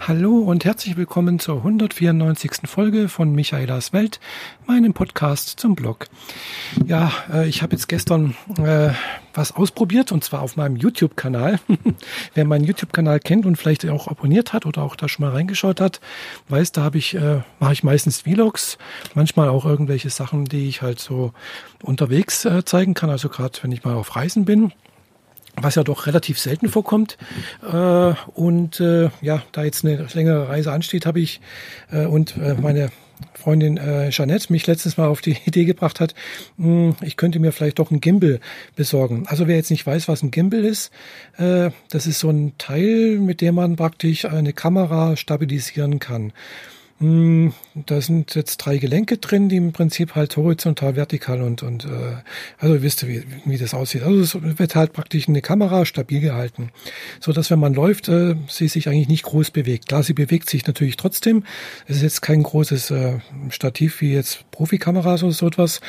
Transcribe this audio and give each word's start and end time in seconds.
Hallo 0.00 0.38
und 0.38 0.64
herzlich 0.64 0.96
willkommen 0.96 1.38
zur 1.38 1.56
194. 1.56 2.52
Folge 2.66 3.08
von 3.08 3.32
Michaelas 3.32 3.92
Welt, 3.92 4.20
meinem 4.66 4.92
Podcast 4.92 5.58
zum 5.58 5.74
Blog. 5.74 6.06
Ja, 6.86 7.12
äh, 7.32 7.48
ich 7.48 7.62
habe 7.62 7.72
jetzt 7.72 7.88
gestern 7.88 8.36
äh, 8.58 8.90
was 9.34 9.52
ausprobiert 9.52 10.12
und 10.12 10.22
zwar 10.22 10.42
auf 10.42 10.56
meinem 10.56 10.76
YouTube-Kanal. 10.76 11.58
Wer 12.34 12.44
meinen 12.44 12.64
YouTube-Kanal 12.64 13.18
kennt 13.20 13.46
und 13.46 13.56
vielleicht 13.56 13.88
auch 13.88 14.06
abonniert 14.06 14.52
hat 14.52 14.66
oder 14.66 14.82
auch 14.82 14.96
da 14.96 15.08
schon 15.08 15.24
mal 15.24 15.32
reingeschaut 15.32 15.80
hat, 15.80 16.00
weiß, 16.48 16.72
da 16.72 16.82
habe 16.82 16.98
ich 16.98 17.14
äh, 17.14 17.40
mache 17.58 17.72
ich 17.72 17.82
meistens 17.82 18.20
Vlogs, 18.20 18.78
manchmal 19.14 19.48
auch 19.48 19.64
irgendwelche 19.64 20.10
Sachen, 20.10 20.44
die 20.44 20.68
ich 20.68 20.82
halt 20.82 21.00
so 21.00 21.32
unterwegs 21.82 22.44
äh, 22.44 22.64
zeigen 22.64 22.94
kann. 22.94 23.10
Also 23.10 23.28
gerade 23.28 23.58
wenn 23.62 23.72
ich 23.72 23.84
mal 23.84 23.94
auf 23.94 24.14
Reisen 24.14 24.44
bin 24.44 24.72
was 25.60 25.74
ja 25.74 25.84
doch 25.84 26.06
relativ 26.06 26.38
selten 26.38 26.68
vorkommt. 26.68 27.16
Äh, 27.62 28.14
und 28.34 28.80
äh, 28.80 29.10
ja, 29.20 29.42
da 29.52 29.64
jetzt 29.64 29.84
eine 29.84 30.06
längere 30.14 30.48
Reise 30.48 30.72
ansteht, 30.72 31.06
habe 31.06 31.20
ich 31.20 31.40
äh, 31.90 32.06
und 32.06 32.36
äh, 32.36 32.54
meine 32.54 32.90
Freundin 33.34 33.76
äh, 33.76 34.10
Jeanette 34.10 34.52
mich 34.52 34.66
letztes 34.66 34.96
Mal 34.96 35.06
auf 35.06 35.20
die 35.20 35.36
Idee 35.46 35.64
gebracht 35.64 36.00
hat, 36.00 36.14
mh, 36.56 36.66
hm, 36.66 36.96
ich 37.02 37.16
könnte 37.16 37.38
mir 37.38 37.52
vielleicht 37.52 37.78
doch 37.78 37.90
ein 37.90 38.00
Gimbal 38.00 38.40
besorgen. 38.74 39.24
Also 39.26 39.46
wer 39.46 39.56
jetzt 39.56 39.70
nicht 39.70 39.86
weiß, 39.86 40.08
was 40.08 40.22
ein 40.22 40.30
Gimbal 40.30 40.64
ist, 40.64 40.90
äh, 41.38 41.70
das 41.90 42.06
ist 42.06 42.18
so 42.18 42.30
ein 42.30 42.52
Teil, 42.58 43.18
mit 43.18 43.40
dem 43.40 43.54
man 43.54 43.76
praktisch 43.76 44.24
eine 44.24 44.52
Kamera 44.52 45.16
stabilisieren 45.16 45.98
kann. 45.98 46.32
Hm, 46.98 47.52
da 47.74 48.00
sind 48.00 48.34
jetzt 48.36 48.56
drei 48.56 48.78
Gelenke 48.78 49.18
drin, 49.18 49.50
die 49.50 49.56
im 49.56 49.72
Prinzip 49.72 50.14
halt 50.14 50.34
horizontal, 50.38 50.96
vertikal 50.96 51.42
und, 51.42 51.62
und 51.62 51.84
äh, 51.84 51.88
also 52.56 52.74
ihr 52.74 52.80
wisst, 52.80 53.06
wie, 53.06 53.22
wie 53.44 53.58
das 53.58 53.74
aussieht. 53.74 54.02
Also 54.02 54.20
es 54.20 54.58
wird 54.58 54.74
halt 54.74 54.94
praktisch 54.94 55.28
eine 55.28 55.42
Kamera 55.42 55.84
stabil 55.84 56.20
gehalten, 56.20 56.70
so 57.20 57.32
dass 57.32 57.50
wenn 57.50 57.58
man 57.58 57.74
läuft, 57.74 58.08
äh, 58.08 58.36
sie 58.48 58.68
sich 58.68 58.88
eigentlich 58.88 59.08
nicht 59.08 59.24
groß 59.24 59.50
bewegt. 59.50 59.88
Klar, 59.88 60.04
sie 60.04 60.14
bewegt 60.14 60.48
sich 60.48 60.66
natürlich 60.66 60.96
trotzdem. 60.96 61.44
Es 61.86 61.96
ist 61.96 62.02
jetzt 62.02 62.22
kein 62.22 62.42
großes 62.42 62.90
äh, 62.90 63.18
Stativ 63.50 64.00
wie 64.00 64.14
jetzt 64.14 64.45
Profikameras 64.56 65.22
oder 65.22 65.32
so 65.32 65.46
etwas, 65.46 65.80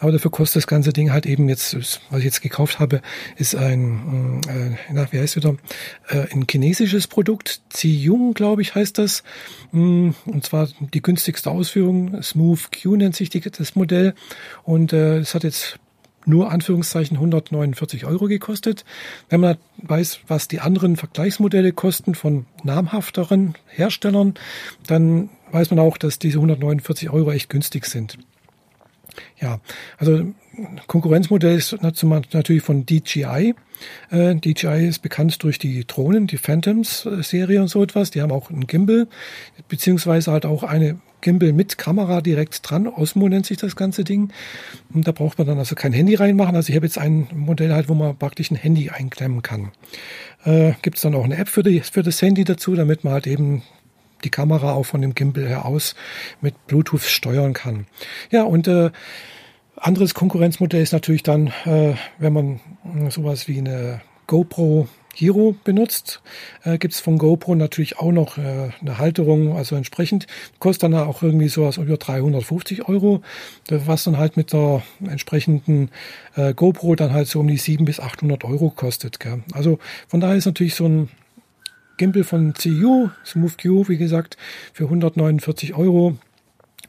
aber 0.00 0.12
dafür 0.12 0.30
kostet 0.30 0.56
das 0.56 0.66
ganze 0.66 0.92
Ding 0.92 1.12
halt 1.12 1.26
eben 1.26 1.48
jetzt, 1.48 2.00
was 2.10 2.18
ich 2.18 2.24
jetzt 2.24 2.42
gekauft 2.42 2.80
habe, 2.80 3.00
ist 3.36 3.54
ein, 3.54 4.40
äh, 4.48 4.92
na, 4.92 5.06
wie 5.12 5.20
heißt 5.20 5.36
wieder, 5.36 5.56
äh, 6.08 6.26
ein 6.32 6.46
chinesisches 6.50 7.06
Produkt, 7.06 7.60
Ziyung, 7.70 8.34
glaube 8.34 8.62
ich, 8.62 8.74
heißt 8.74 8.98
das, 8.98 9.22
hm, 9.70 10.14
und 10.26 10.44
zwar 10.44 10.56
war 10.56 10.68
die 10.92 11.02
günstigste 11.02 11.50
Ausführung. 11.50 12.22
Smooth 12.22 12.70
Q 12.72 12.96
nennt 12.96 13.16
sich 13.16 13.30
die, 13.30 13.40
das 13.40 13.76
Modell. 13.76 14.14
Und 14.64 14.92
äh, 14.92 15.18
es 15.18 15.34
hat 15.34 15.44
jetzt 15.44 15.78
nur 16.24 16.50
Anführungszeichen 16.50 17.16
149 17.16 18.04
Euro 18.04 18.26
gekostet. 18.26 18.84
Wenn 19.28 19.40
man 19.40 19.58
weiß, 19.78 20.20
was 20.26 20.48
die 20.48 20.60
anderen 20.60 20.96
Vergleichsmodelle 20.96 21.72
kosten 21.72 22.14
von 22.16 22.46
namhafteren 22.64 23.54
Herstellern, 23.68 24.34
dann 24.86 25.28
weiß 25.52 25.70
man 25.70 25.78
auch, 25.78 25.98
dass 25.98 26.18
diese 26.18 26.38
149 26.38 27.10
Euro 27.10 27.30
echt 27.30 27.48
günstig 27.48 27.86
sind. 27.86 28.18
Ja, 29.40 29.60
also 29.98 30.24
Konkurrenzmodell 30.86 31.56
ist 31.56 31.76
natürlich 31.82 32.62
von 32.62 32.86
DJI. 32.86 33.54
Äh, 34.10 34.34
DJI 34.36 34.88
ist 34.88 35.00
bekannt 35.00 35.42
durch 35.42 35.58
die 35.58 35.86
Drohnen, 35.86 36.26
die 36.26 36.38
Phantoms-Serie 36.38 37.60
und 37.60 37.68
so 37.68 37.82
etwas. 37.82 38.10
Die 38.10 38.22
haben 38.22 38.32
auch 38.32 38.50
einen 38.50 38.66
Gimbal, 38.66 39.06
beziehungsweise 39.68 40.32
halt 40.32 40.46
auch 40.46 40.62
eine 40.62 40.98
Gimbal 41.20 41.52
mit 41.52 41.76
Kamera 41.76 42.20
direkt 42.20 42.68
dran. 42.68 42.86
Osmo 42.86 43.28
nennt 43.28 43.46
sich 43.46 43.58
das 43.58 43.76
ganze 43.76 44.04
Ding. 44.04 44.32
Und 44.94 45.06
da 45.06 45.12
braucht 45.12 45.38
man 45.38 45.46
dann 45.46 45.58
also 45.58 45.74
kein 45.74 45.92
Handy 45.92 46.14
reinmachen. 46.14 46.56
Also 46.56 46.70
ich 46.70 46.76
habe 46.76 46.86
jetzt 46.86 46.98
ein 46.98 47.28
Modell 47.34 47.72
halt, 47.72 47.88
wo 47.88 47.94
man 47.94 48.16
praktisch 48.16 48.50
ein 48.50 48.56
Handy 48.56 48.90
einklemmen 48.90 49.42
kann. 49.42 49.72
Äh, 50.44 50.72
Gibt 50.82 50.96
es 50.96 51.02
dann 51.02 51.14
auch 51.14 51.24
eine 51.24 51.36
App 51.36 51.48
für, 51.48 51.62
die, 51.62 51.80
für 51.80 52.02
das 52.02 52.22
Handy 52.22 52.44
dazu, 52.44 52.74
damit 52.74 53.04
man 53.04 53.12
halt 53.12 53.26
eben 53.26 53.62
die 54.24 54.30
Kamera 54.30 54.72
auch 54.72 54.84
von 54.86 55.02
dem 55.02 55.14
Gimbal 55.14 55.46
her 55.46 55.64
aus 55.64 55.94
mit 56.40 56.66
Bluetooth 56.66 57.02
steuern 57.02 57.52
kann. 57.52 57.86
Ja, 58.30 58.42
und 58.42 58.68
äh, 58.68 58.90
anderes 59.76 60.14
Konkurrenzmodell 60.14 60.82
ist 60.82 60.92
natürlich 60.92 61.22
dann, 61.22 61.48
äh, 61.64 61.94
wenn 62.18 62.32
man 62.32 62.60
sowas 63.10 63.48
wie 63.48 63.58
eine 63.58 64.00
GoPro 64.26 64.88
Hero 65.14 65.56
benutzt, 65.64 66.20
äh, 66.62 66.76
gibt 66.76 66.92
es 66.92 67.00
von 67.00 67.16
GoPro 67.16 67.54
natürlich 67.54 67.98
auch 67.98 68.12
noch 68.12 68.36
äh, 68.36 68.70
eine 68.80 68.98
Halterung, 68.98 69.56
also 69.56 69.74
entsprechend 69.74 70.26
kostet 70.58 70.84
dann 70.84 70.94
auch 70.94 71.22
irgendwie 71.22 71.48
sowas 71.48 71.78
über 71.78 71.96
350 71.96 72.86
Euro, 72.88 73.22
was 73.68 74.04
dann 74.04 74.18
halt 74.18 74.36
mit 74.36 74.52
der 74.52 74.82
entsprechenden 75.06 75.90
äh, 76.34 76.52
GoPro 76.52 76.96
dann 76.96 77.12
halt 77.12 77.28
so 77.28 77.40
um 77.40 77.48
die 77.48 77.56
700 77.56 77.86
bis 77.86 78.00
800 78.00 78.44
Euro 78.44 78.70
kostet. 78.70 79.18
Gell? 79.18 79.42
Also 79.52 79.78
von 80.06 80.20
daher 80.20 80.36
ist 80.36 80.46
natürlich 80.46 80.74
so 80.74 80.86
ein 80.86 81.08
Gimbal 81.96 82.24
von 82.24 82.52
CU, 82.52 83.08
Smooth 83.24 83.56
Q, 83.56 83.88
wie 83.88 83.96
gesagt, 83.96 84.36
für 84.72 84.84
149 84.84 85.74
Euro 85.74 86.18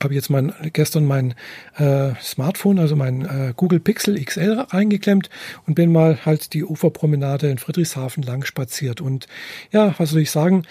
habe 0.03 0.13
jetzt 0.13 0.29
mein, 0.29 0.53
gestern 0.73 1.05
mein 1.05 1.35
äh, 1.77 2.11
Smartphone, 2.21 2.79
also 2.79 2.95
mein 2.95 3.25
äh, 3.25 3.53
Google 3.55 3.79
Pixel 3.79 4.23
XL 4.23 4.65
reingeklemmt 4.69 5.29
und 5.65 5.75
bin 5.75 5.91
mal 5.91 6.25
halt 6.25 6.53
die 6.53 6.63
Uferpromenade 6.63 7.49
in 7.49 7.57
Friedrichshafen 7.57 8.23
lang 8.23 8.45
spaziert. 8.45 9.01
Und 9.01 9.27
ja, 9.71 9.93
was 9.97 10.11
soll 10.11 10.21
ich 10.21 10.31
sagen? 10.31 10.63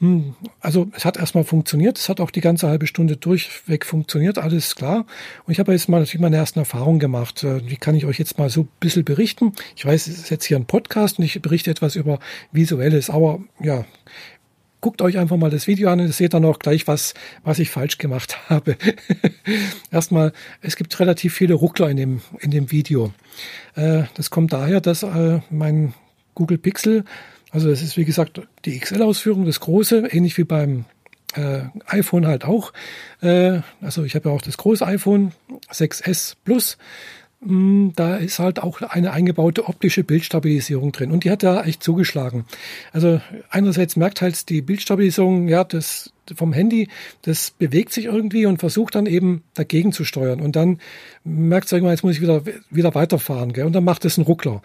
Hm, 0.00 0.34
also 0.60 0.88
es 0.96 1.04
hat 1.04 1.16
erstmal 1.16 1.44
funktioniert, 1.44 1.98
es 1.98 2.08
hat 2.08 2.20
auch 2.20 2.30
die 2.30 2.40
ganze 2.40 2.68
halbe 2.68 2.86
Stunde 2.86 3.16
durchweg 3.16 3.84
funktioniert, 3.86 4.38
alles 4.38 4.74
klar. 4.76 5.06
Und 5.46 5.52
ich 5.52 5.58
habe 5.58 5.72
jetzt 5.72 5.88
mal 5.88 6.00
natürlich 6.00 6.20
meine 6.20 6.36
ersten 6.36 6.58
Erfahrungen 6.58 6.98
gemacht. 6.98 7.44
Äh, 7.44 7.60
die 7.60 7.76
kann 7.76 7.94
ich 7.94 8.06
euch 8.06 8.18
jetzt 8.18 8.38
mal 8.38 8.50
so 8.50 8.62
ein 8.62 8.68
bisschen 8.80 9.04
berichten. 9.04 9.52
Ich 9.76 9.86
weiß, 9.86 10.06
es 10.06 10.18
ist 10.18 10.30
jetzt 10.30 10.44
hier 10.44 10.56
ein 10.56 10.66
Podcast 10.66 11.18
und 11.18 11.24
ich 11.24 11.40
berichte 11.40 11.70
etwas 11.70 11.96
über 11.96 12.18
Visuelles, 12.52 13.10
aber 13.10 13.40
ja, 13.60 13.84
guckt 14.84 15.00
euch 15.00 15.16
einfach 15.16 15.38
mal 15.38 15.48
das 15.48 15.66
Video 15.66 15.88
an 15.88 15.98
und 15.98 16.12
seht 16.12 16.34
dann 16.34 16.44
auch 16.44 16.58
gleich, 16.58 16.86
was, 16.86 17.14
was 17.42 17.58
ich 17.58 17.70
falsch 17.70 17.96
gemacht 17.96 18.36
habe. 18.50 18.76
Erstmal, 19.90 20.34
es 20.60 20.76
gibt 20.76 21.00
relativ 21.00 21.32
viele 21.32 21.54
Ruckler 21.54 21.88
in 21.88 21.96
dem, 21.96 22.20
in 22.40 22.50
dem 22.50 22.70
Video. 22.70 23.14
Äh, 23.76 24.02
das 24.12 24.28
kommt 24.28 24.52
daher, 24.52 24.82
dass 24.82 25.02
äh, 25.02 25.40
mein 25.48 25.94
Google 26.34 26.58
Pixel, 26.58 27.04
also 27.50 27.70
das 27.70 27.80
ist 27.80 27.96
wie 27.96 28.04
gesagt 28.04 28.42
die 28.66 28.78
XL-Ausführung, 28.78 29.46
das 29.46 29.60
große, 29.60 30.08
ähnlich 30.10 30.36
wie 30.36 30.44
beim 30.44 30.84
äh, 31.34 31.60
iPhone 31.86 32.26
halt 32.26 32.44
auch. 32.44 32.74
Äh, 33.22 33.60
also 33.80 34.04
ich 34.04 34.14
habe 34.14 34.28
ja 34.28 34.34
auch 34.34 34.42
das 34.42 34.58
große 34.58 34.86
iPhone 34.86 35.32
6S 35.72 36.34
Plus 36.44 36.76
da 37.46 38.16
ist 38.16 38.38
halt 38.38 38.58
auch 38.58 38.80
eine 38.80 39.12
eingebaute 39.12 39.68
optische 39.68 40.02
Bildstabilisierung 40.02 40.92
drin 40.92 41.10
und 41.10 41.24
die 41.24 41.30
hat 41.30 41.42
da 41.42 41.62
echt 41.64 41.82
zugeschlagen. 41.82 42.46
Also 42.92 43.20
einerseits 43.50 43.96
merkt 43.96 44.22
halt 44.22 44.48
die 44.48 44.62
Bildstabilisierung, 44.62 45.48
ja, 45.48 45.64
das 45.64 46.12
vom 46.34 46.54
Handy, 46.54 46.88
das 47.22 47.50
bewegt 47.50 47.92
sich 47.92 48.06
irgendwie 48.06 48.46
und 48.46 48.58
versucht 48.58 48.94
dann 48.94 49.04
eben 49.04 49.42
dagegen 49.52 49.92
zu 49.92 50.04
steuern 50.04 50.40
und 50.40 50.56
dann 50.56 50.78
merkt 51.22 51.66
es 51.66 51.72
irgendwann, 51.72 51.92
jetzt 51.92 52.02
muss 52.02 52.14
ich 52.14 52.22
wieder 52.22 52.42
wieder 52.70 52.94
weiterfahren, 52.94 53.52
gell? 53.52 53.66
und 53.66 53.74
dann 53.74 53.84
macht 53.84 54.04
es 54.06 54.16
einen 54.16 54.26
Ruckler. 54.26 54.62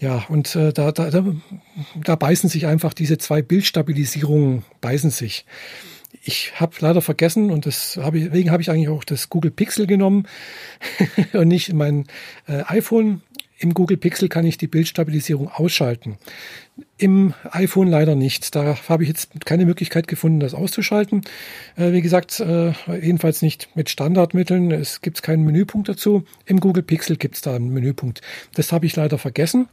Ja, 0.00 0.24
und 0.28 0.56
äh, 0.56 0.72
da, 0.72 0.90
da, 0.90 1.10
da, 1.10 1.24
da 2.02 2.16
beißen 2.16 2.50
sich 2.50 2.66
einfach 2.66 2.92
diese 2.92 3.18
zwei 3.18 3.40
Bildstabilisierungen, 3.40 4.64
beißen 4.80 5.10
sich 5.10 5.46
ich 6.24 6.60
habe 6.60 6.74
leider 6.80 7.00
vergessen 7.00 7.50
und 7.50 7.66
das 7.66 7.96
hab 7.96 8.14
ich, 8.14 8.24
deswegen 8.24 8.50
habe 8.50 8.62
ich 8.62 8.70
eigentlich 8.70 8.88
auch 8.88 9.04
das 9.04 9.28
Google 9.28 9.50
Pixel 9.50 9.86
genommen 9.86 10.26
und 11.32 11.48
nicht 11.48 11.72
mein 11.72 12.06
äh, 12.46 12.62
iPhone. 12.66 13.22
Im 13.58 13.74
Google 13.74 13.96
Pixel 13.96 14.28
kann 14.28 14.44
ich 14.44 14.58
die 14.58 14.66
Bildstabilisierung 14.66 15.48
ausschalten. 15.48 16.18
Im 16.98 17.32
iPhone 17.52 17.86
leider 17.86 18.16
nicht. 18.16 18.56
Da 18.56 18.76
habe 18.88 19.04
ich 19.04 19.08
jetzt 19.08 19.46
keine 19.46 19.66
Möglichkeit 19.66 20.08
gefunden, 20.08 20.40
das 20.40 20.52
auszuschalten. 20.52 21.22
Äh, 21.76 21.92
wie 21.92 22.00
gesagt, 22.02 22.40
äh, 22.40 22.72
jedenfalls 23.00 23.40
nicht 23.40 23.68
mit 23.76 23.88
Standardmitteln. 23.88 24.72
Es 24.72 25.00
gibt 25.00 25.22
keinen 25.22 25.44
Menüpunkt 25.44 25.88
dazu. 25.88 26.24
Im 26.44 26.58
Google 26.58 26.82
Pixel 26.82 27.16
gibt 27.16 27.36
es 27.36 27.40
da 27.40 27.54
einen 27.54 27.72
Menüpunkt. 27.72 28.20
Das 28.54 28.72
habe 28.72 28.86
ich 28.86 28.96
leider 28.96 29.16
vergessen. 29.16 29.68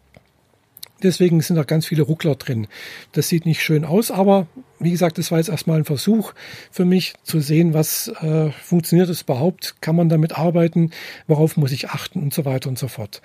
Deswegen 1.03 1.41
sind 1.41 1.55
da 1.55 1.63
ganz 1.63 1.85
viele 1.85 2.03
Ruckler 2.03 2.35
drin. 2.35 2.67
Das 3.11 3.29
sieht 3.29 3.45
nicht 3.45 3.61
schön 3.61 3.85
aus, 3.85 4.11
aber 4.11 4.47
wie 4.79 4.91
gesagt, 4.91 5.17
das 5.17 5.31
war 5.31 5.37
jetzt 5.37 5.49
erstmal 5.49 5.77
ein 5.77 5.85
Versuch 5.85 6.33
für 6.71 6.85
mich 6.85 7.13
zu 7.23 7.39
sehen, 7.39 7.73
was 7.73 8.07
äh, 8.21 8.51
funktioniert 8.51 9.09
es 9.09 9.23
überhaupt, 9.23 9.81
kann 9.81 9.95
man 9.95 10.09
damit 10.09 10.37
arbeiten, 10.37 10.91
worauf 11.27 11.57
muss 11.57 11.71
ich 11.71 11.89
achten 11.89 12.21
und 12.21 12.33
so 12.33 12.45
weiter 12.45 12.69
und 12.69 12.79
so 12.79 12.87
fort. 12.87 13.21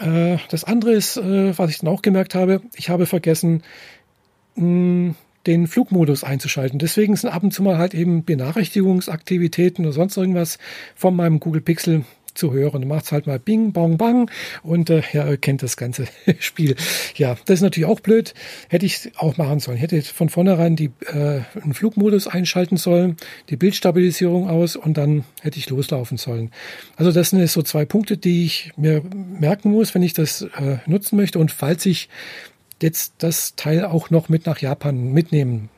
Äh, 0.00 0.38
das 0.50 0.64
andere 0.64 0.92
ist, 0.92 1.16
äh, 1.16 1.56
was 1.56 1.70
ich 1.70 1.78
dann 1.78 1.88
auch 1.88 2.02
gemerkt 2.02 2.34
habe, 2.34 2.60
ich 2.76 2.88
habe 2.88 3.06
vergessen, 3.06 3.62
mh, 4.56 5.14
den 5.46 5.66
Flugmodus 5.66 6.24
einzuschalten. 6.24 6.78
Deswegen 6.78 7.16
sind 7.16 7.30
ab 7.30 7.42
und 7.42 7.52
zu 7.52 7.62
mal 7.62 7.78
halt 7.78 7.94
eben 7.94 8.24
Benachrichtigungsaktivitäten 8.24 9.84
oder 9.84 9.92
sonst 9.92 10.16
irgendwas 10.16 10.58
von 10.94 11.14
meinem 11.14 11.38
Google 11.40 11.60
Pixel 11.60 12.04
zu 12.34 12.52
hören. 12.52 12.82
Du 12.82 12.88
machst 12.88 13.12
halt 13.12 13.26
mal 13.26 13.38
Bing, 13.38 13.72
Bong, 13.72 13.96
Bang 13.96 14.30
und 14.62 14.90
äh, 14.90 15.02
ja, 15.12 15.36
kennt 15.36 15.62
das 15.62 15.76
ganze 15.76 16.06
Spiel. 16.38 16.76
Ja, 17.16 17.36
das 17.46 17.56
ist 17.58 17.62
natürlich 17.62 17.88
auch 17.88 18.00
blöd. 18.00 18.34
Hätte 18.68 18.86
ich 18.86 19.12
auch 19.16 19.36
machen 19.36 19.60
sollen. 19.60 19.78
Hätte 19.78 20.02
von 20.02 20.28
vornherein 20.28 20.76
die, 20.76 20.90
äh, 21.06 21.40
einen 21.60 21.74
Flugmodus 21.74 22.26
einschalten 22.26 22.76
sollen, 22.76 23.16
die 23.50 23.56
Bildstabilisierung 23.56 24.48
aus 24.48 24.76
und 24.76 24.96
dann 24.96 25.24
hätte 25.42 25.58
ich 25.58 25.70
loslaufen 25.70 26.16
sollen. 26.16 26.50
Also 26.96 27.12
das 27.12 27.30
sind 27.30 27.40
jetzt 27.40 27.52
so 27.52 27.62
zwei 27.62 27.84
Punkte, 27.84 28.16
die 28.16 28.44
ich 28.44 28.72
mir 28.76 29.02
merken 29.02 29.70
muss, 29.70 29.94
wenn 29.94 30.02
ich 30.02 30.12
das 30.12 30.42
äh, 30.42 30.78
nutzen 30.86 31.16
möchte 31.16 31.38
und 31.38 31.50
falls 31.50 31.86
ich 31.86 32.08
jetzt 32.82 33.14
das 33.18 33.54
Teil 33.56 33.84
auch 33.84 34.10
noch 34.10 34.28
mit 34.28 34.46
nach 34.46 34.58
Japan 34.58 35.12
mitnehmen 35.12 35.70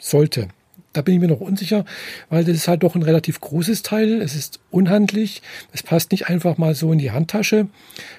sollte. 0.00 0.48
Da 0.92 1.02
bin 1.02 1.14
ich 1.14 1.20
mir 1.20 1.28
noch 1.28 1.40
unsicher, 1.40 1.84
weil 2.30 2.44
das 2.44 2.56
ist 2.56 2.66
halt 2.66 2.82
doch 2.82 2.96
ein 2.96 3.02
relativ 3.02 3.40
großes 3.40 3.82
Teil. 3.82 4.20
Es 4.20 4.34
ist 4.34 4.58
unhandlich. 4.70 5.40
Es 5.72 5.84
passt 5.84 6.10
nicht 6.10 6.28
einfach 6.28 6.58
mal 6.58 6.74
so 6.74 6.92
in 6.92 6.98
die 6.98 7.12
Handtasche. 7.12 7.68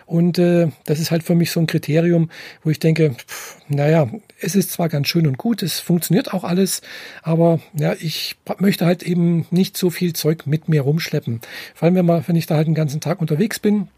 Und 0.06 0.39
äh, 0.39 0.69
das 0.85 1.00
ist 1.00 1.12
halt 1.12 1.23
für 1.23 1.35
mich 1.35 1.51
so 1.51 1.59
ein 1.59 1.68
Kriterium, 1.68 2.29
wo 2.63 2.69
ich 2.69 2.79
denke, 2.79 3.12
pff, 3.12 3.57
naja, 3.68 4.09
es 4.39 4.56
ist 4.56 4.71
zwar 4.71 4.88
ganz 4.88 5.07
schön 5.07 5.27
und 5.27 5.38
gut, 5.38 5.63
es 5.63 5.79
funktioniert 5.79 6.33
auch 6.33 6.44
alles, 6.44 6.81
aber 7.23 7.59
ja, 7.73 7.94
ich 8.00 8.38
möchte 8.59 8.85
halt 8.85 9.03
eben 9.03 9.45
nicht 9.51 9.77
so 9.77 9.89
viel 9.89 10.13
Zeug 10.13 10.47
mit 10.47 10.69
mir 10.69 10.81
rumschleppen. 10.81 11.41
Vor 11.75 11.85
allem, 11.85 11.95
wenn, 11.95 12.06
man, 12.06 12.27
wenn 12.27 12.35
ich 12.35 12.47
da 12.47 12.56
halt 12.56 12.67
den 12.67 12.75
ganzen 12.75 13.01
Tag 13.01 13.21
unterwegs 13.21 13.59
bin. 13.59 13.89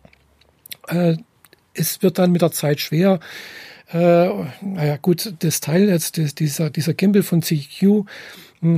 Äh, 0.87 1.17
es 1.75 2.01
wird 2.01 2.19
dann 2.19 2.31
mit 2.31 2.41
der 2.41 2.51
Zeit 2.51 2.79
schwer. 2.79 3.19
Äh, 3.91 4.29
naja, 4.61 4.97
gut, 5.01 5.33
das 5.39 5.59
Teil 5.59 5.89
jetzt, 5.89 6.39
dieser, 6.39 6.69
dieser 6.69 6.93
Gimbal 6.93 7.23
von 7.23 7.41
CQ, 7.41 8.05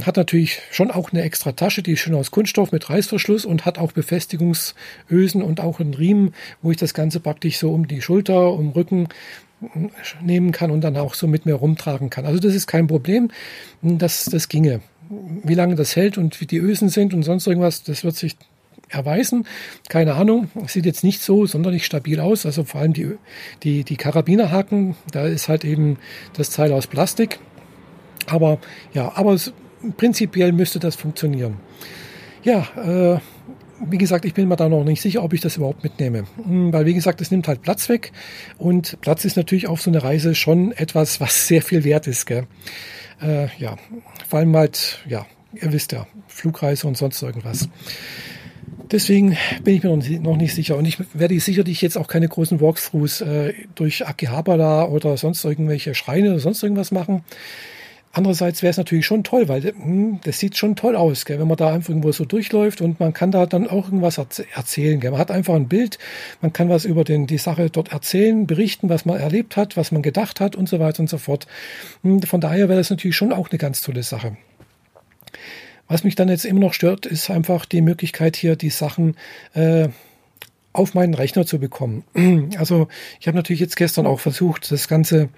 hat 0.06 0.18
natürlich 0.18 0.62
schon 0.72 0.92
auch 0.92 1.12
eine 1.12 1.22
extra 1.22 1.52
Tasche, 1.52 1.84
die 1.84 1.94
ist 1.94 2.00
schon 2.00 2.16
aus 2.16 2.32
Kunststoff 2.32 2.72
mit 2.72 2.90
Reißverschluss 2.90 3.46
und 3.46 3.66
hat 3.66 3.78
auch 3.78 3.92
Befestigungsösen 3.92 5.42
und 5.42 5.60
auch 5.60 5.80
einen 5.80 5.94
Riemen, 5.94 6.34
wo 6.62 6.72
ich 6.72 6.78
das 6.78 6.94
Ganze 6.94 7.20
praktisch 7.20 7.58
so 7.58 7.72
um 7.72 7.88
die 7.88 8.02
Schulter, 8.02 8.52
um 8.52 8.68
den 8.68 8.72
Rücken 8.72 9.08
hm, 9.60 9.92
nehmen 10.22 10.52
kann 10.52 10.72
und 10.72 10.82
dann 10.82 10.98
auch 10.98 11.14
so 11.14 11.28
mit 11.28 11.46
mir 11.46 11.56
rumtragen 11.56 12.10
kann. 12.10 12.26
Also 12.26 12.40
das 12.40 12.56
ist 12.56 12.68
kein 12.68 12.88
Problem, 12.88 13.30
hm, 13.82 13.98
das, 13.98 14.26
das 14.26 14.50
ginge. 14.50 14.82
Wie 15.10 15.54
lange 15.54 15.76
das 15.76 15.96
hält 15.96 16.18
und 16.18 16.42
wie 16.42 16.48
die 16.48 16.58
Ösen 16.58 16.90
sind 16.90 17.14
und 17.14 17.22
sonst 17.22 17.46
irgendwas, 17.46 17.84
das 17.84 18.04
wird 18.04 18.16
sich 18.16 18.36
erweisen. 18.90 19.46
Keine 19.90 20.16
Ahnung, 20.16 20.50
sieht 20.68 20.86
jetzt 20.86 21.04
nicht 21.04 21.22
so 21.22 21.46
sonderlich 21.46 21.86
stabil 21.86 22.20
aus. 22.20 22.46
Also 22.46 22.64
vor 22.64 22.82
allem 22.82 22.94
die, 22.94 23.18
die, 23.64 23.84
die 23.84 23.98
Karabinerhaken, 23.98 24.96
da 25.12 25.26
ist 25.28 25.50
halt 25.50 25.64
eben 25.64 25.98
das 26.34 26.50
Teil 26.50 26.72
aus 26.72 26.88
Plastik. 26.88 27.40
Aber 28.28 28.58
ja, 28.94 29.12
aber 29.16 29.38
prinzipiell 29.98 30.52
müsste 30.52 30.80
das 30.80 30.96
funktionieren. 30.96 31.58
Ja, 32.44 32.68
äh, 33.16 33.20
wie 33.90 33.98
gesagt, 33.98 34.26
ich 34.26 34.34
bin 34.34 34.48
mir 34.48 34.56
da 34.56 34.70
noch 34.70 34.84
nicht 34.84 35.02
sicher, 35.02 35.24
ob 35.24 35.34
ich 35.34 35.42
das 35.42 35.58
überhaupt 35.58 35.84
mitnehme. 35.84 36.26
Hm, 36.44 36.72
weil, 36.72 36.86
wie 36.86 36.94
gesagt, 36.94 37.22
es 37.22 37.32
nimmt 37.32 37.48
halt 37.48 37.62
Platz 37.62 37.90
weg. 37.90 38.12
Und 38.58 39.00
Platz 39.02 39.26
ist 39.26 39.36
natürlich 39.36 39.68
auf 39.68 39.82
so 39.82 39.90
einer 39.90 40.04
Reise 40.04 40.36
schon 40.36 40.72
etwas, 40.72 41.20
was 41.20 41.48
sehr 41.48 41.62
viel 41.62 41.84
wert 41.84 42.08
ist. 42.08 42.26
Gell? 42.26 42.48
Äh, 43.22 43.48
ja, 43.58 43.78
vor 44.28 44.40
allem 44.40 44.56
halt, 44.56 45.04
ja, 45.08 45.26
ihr 45.54 45.72
wisst 45.74 45.92
ja, 45.92 46.08
Flugreise 46.28 46.88
und 46.88 46.98
sonst 46.98 47.22
irgendwas. 47.22 47.70
Deswegen 48.92 49.36
bin 49.64 49.76
ich 49.76 49.84
mir 49.84 49.98
noch 50.20 50.38
nicht 50.38 50.54
sicher. 50.54 50.78
Und 50.78 50.86
ich 50.86 50.98
werde 51.14 51.40
sicherlich 51.40 51.82
jetzt 51.82 51.98
auch 51.98 52.08
keine 52.08 52.28
großen 52.28 52.62
Walkthroughs 52.62 53.22
äh, 53.22 53.54
durch 53.74 54.08
Akihabara 54.08 54.86
oder 54.86 55.18
sonst 55.18 55.44
irgendwelche 55.44 55.96
Schreine 55.96 56.32
oder 56.32 56.40
sonst 56.40 56.62
irgendwas 56.62 56.92
machen. 56.92 57.24
Andererseits 58.18 58.62
wäre 58.64 58.72
es 58.72 58.78
natürlich 58.78 59.06
schon 59.06 59.26
toll, 59.26 59.50
weil 59.50 59.62
hm, 59.62 60.22
das 60.24 60.40
sieht 60.40 60.56
schon 60.56 60.78
toll 60.78 60.96
aus, 60.96 61.26
gell, 61.26 61.38
wenn 61.38 61.50
man 61.50 61.58
da 61.58 61.74
einfach 61.74 61.90
irgendwo 61.90 62.14
so 62.14 62.24
durchläuft 62.24 62.80
und 62.80 62.98
man 62.98 63.12
kann 63.12 63.30
da 63.30 63.46
dann 63.46 63.68
auch 63.68 63.88
irgendwas 63.88 64.18
erzählen. 64.18 65.02
Gell. 65.02 65.12
Man 65.12 65.20
hat 65.20 65.32
einfach 65.32 65.54
ein 65.54 65.68
Bild, 65.68 66.00
man 66.40 66.54
kann 66.54 66.70
was 66.70 66.86
über 66.86 67.04
den, 67.04 67.28
die 67.28 67.38
Sache 67.38 67.70
dort 67.70 67.92
erzählen, 67.92 68.48
berichten, 68.48 68.88
was 68.88 69.04
man 69.04 69.20
erlebt 69.20 69.58
hat, 69.58 69.76
was 69.76 69.92
man 69.92 70.02
gedacht 70.02 70.40
hat 70.40 70.56
und 70.56 70.70
so 70.70 70.80
weiter 70.80 71.02
und 71.02 71.10
so 71.10 71.18
fort. 71.18 71.46
Hm, 72.04 72.22
von 72.22 72.40
daher 72.40 72.70
wäre 72.70 72.80
das 72.80 72.90
natürlich 72.90 73.18
schon 73.18 73.34
auch 73.34 73.50
eine 73.50 73.58
ganz 73.58 73.82
tolle 73.82 74.02
Sache. 74.02 74.38
Was 75.90 76.06
mich 76.06 76.16
dann 76.16 76.30
jetzt 76.30 76.46
immer 76.46 76.62
noch 76.62 76.74
stört, 76.74 77.06
ist 77.06 77.30
einfach 77.30 77.66
die 77.66 77.82
Möglichkeit 77.82 78.38
hier, 78.38 78.56
die 78.56 78.70
Sachen 78.70 79.18
äh, 79.56 79.90
auf 80.76 80.94
meinen 80.94 81.14
Rechner 81.14 81.46
zu 81.46 81.60
bekommen. 81.60 82.04
Also 82.58 82.88
ich 83.20 83.28
habe 83.28 83.38
natürlich 83.38 83.60
jetzt 83.60 83.76
gestern 83.76 84.06
auch 84.06 84.20
versucht, 84.20 84.72
das 84.72 84.88
Ganze, 84.88 85.30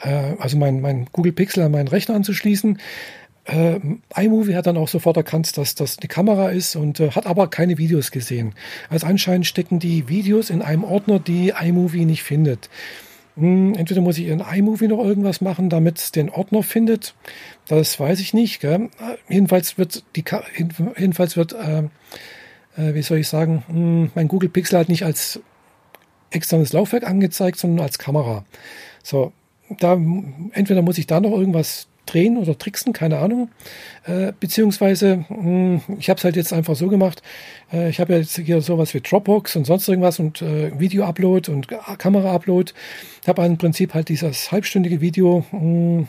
äh, 0.00 0.34
also 0.38 0.56
mein, 0.56 0.80
mein 0.80 1.06
Google 1.12 1.32
Pixel 1.32 1.62
an 1.64 1.72
meinen 1.72 1.88
Rechner 1.88 2.14
anzuschließen. 2.14 2.78
Äh, 3.44 3.80
iMovie 4.14 4.54
hat 4.54 4.66
dann 4.66 4.76
auch 4.76 4.88
sofort 4.88 5.16
erkannt, 5.16 5.56
dass 5.56 5.74
das 5.74 5.98
eine 5.98 6.08
Kamera 6.08 6.50
ist 6.50 6.76
und 6.76 7.00
äh, 7.00 7.10
hat 7.10 7.26
aber 7.26 7.48
keine 7.48 7.78
Videos 7.78 8.10
gesehen. 8.10 8.54
Also 8.88 9.06
anscheinend 9.06 9.46
stecken 9.46 9.78
die 9.78 10.08
Videos 10.08 10.50
in 10.50 10.62
einem 10.62 10.84
Ordner, 10.84 11.18
die 11.18 11.52
iMovie 11.58 12.04
nicht 12.04 12.22
findet. 12.22 12.68
Hm, 13.36 13.74
entweder 13.74 14.00
muss 14.02 14.18
ich 14.18 14.26
in 14.26 14.40
iMovie 14.40 14.88
noch 14.88 15.02
irgendwas 15.02 15.40
machen, 15.40 15.70
damit 15.70 15.98
es 15.98 16.12
den 16.12 16.30
Ordner 16.30 16.62
findet. 16.62 17.14
Das 17.66 17.98
weiß 17.98 18.20
ich 18.20 18.34
nicht. 18.34 18.60
Gell? 18.60 18.90
Jedenfalls 19.28 19.78
wird 19.78 20.04
die 20.16 20.24
jedenfalls 20.96 21.36
wird 21.36 21.54
äh, 21.54 21.84
äh, 22.76 22.94
wie 22.94 23.02
soll 23.02 23.18
ich 23.18 23.28
sagen, 23.28 23.62
hm, 23.68 24.10
mein 24.14 24.28
Google 24.28 24.48
Pixel 24.48 24.78
halt 24.78 24.88
nicht 24.88 25.04
als 25.04 25.40
externes 26.30 26.72
Laufwerk 26.72 27.04
angezeigt, 27.04 27.58
sondern 27.58 27.84
als 27.84 27.98
Kamera. 27.98 28.44
So, 29.02 29.32
da 29.78 29.94
entweder 30.52 30.82
muss 30.82 30.98
ich 30.98 31.06
da 31.06 31.20
noch 31.20 31.32
irgendwas 31.32 31.88
drehen 32.06 32.38
oder 32.38 32.56
tricksen, 32.58 32.92
keine 32.92 33.18
Ahnung. 33.18 33.50
Äh, 34.04 34.32
beziehungsweise, 34.38 35.24
mh, 35.28 35.36
hm, 35.36 35.80
ich 35.98 36.10
habe 36.10 36.18
es 36.18 36.24
halt 36.24 36.36
jetzt 36.36 36.52
einfach 36.52 36.74
so 36.74 36.88
gemacht. 36.88 37.22
Äh, 37.72 37.90
ich 37.90 38.00
habe 38.00 38.14
jetzt 38.14 38.36
hier 38.36 38.60
sowas 38.62 38.94
wie 38.94 39.00
Dropbox 39.00 39.56
und 39.56 39.64
sonst 39.64 39.88
irgendwas 39.88 40.18
und 40.18 40.42
äh, 40.42 40.78
Video-Upload 40.78 41.50
und 41.50 41.68
Kamera-Upload. 41.68 42.72
Habe 43.26 43.44
im 43.44 43.58
Prinzip 43.58 43.94
halt 43.94 44.08
dieses 44.08 44.50
halbstündige 44.50 45.00
Video 45.00 45.44
mh, 45.52 45.58
hm, 45.60 46.08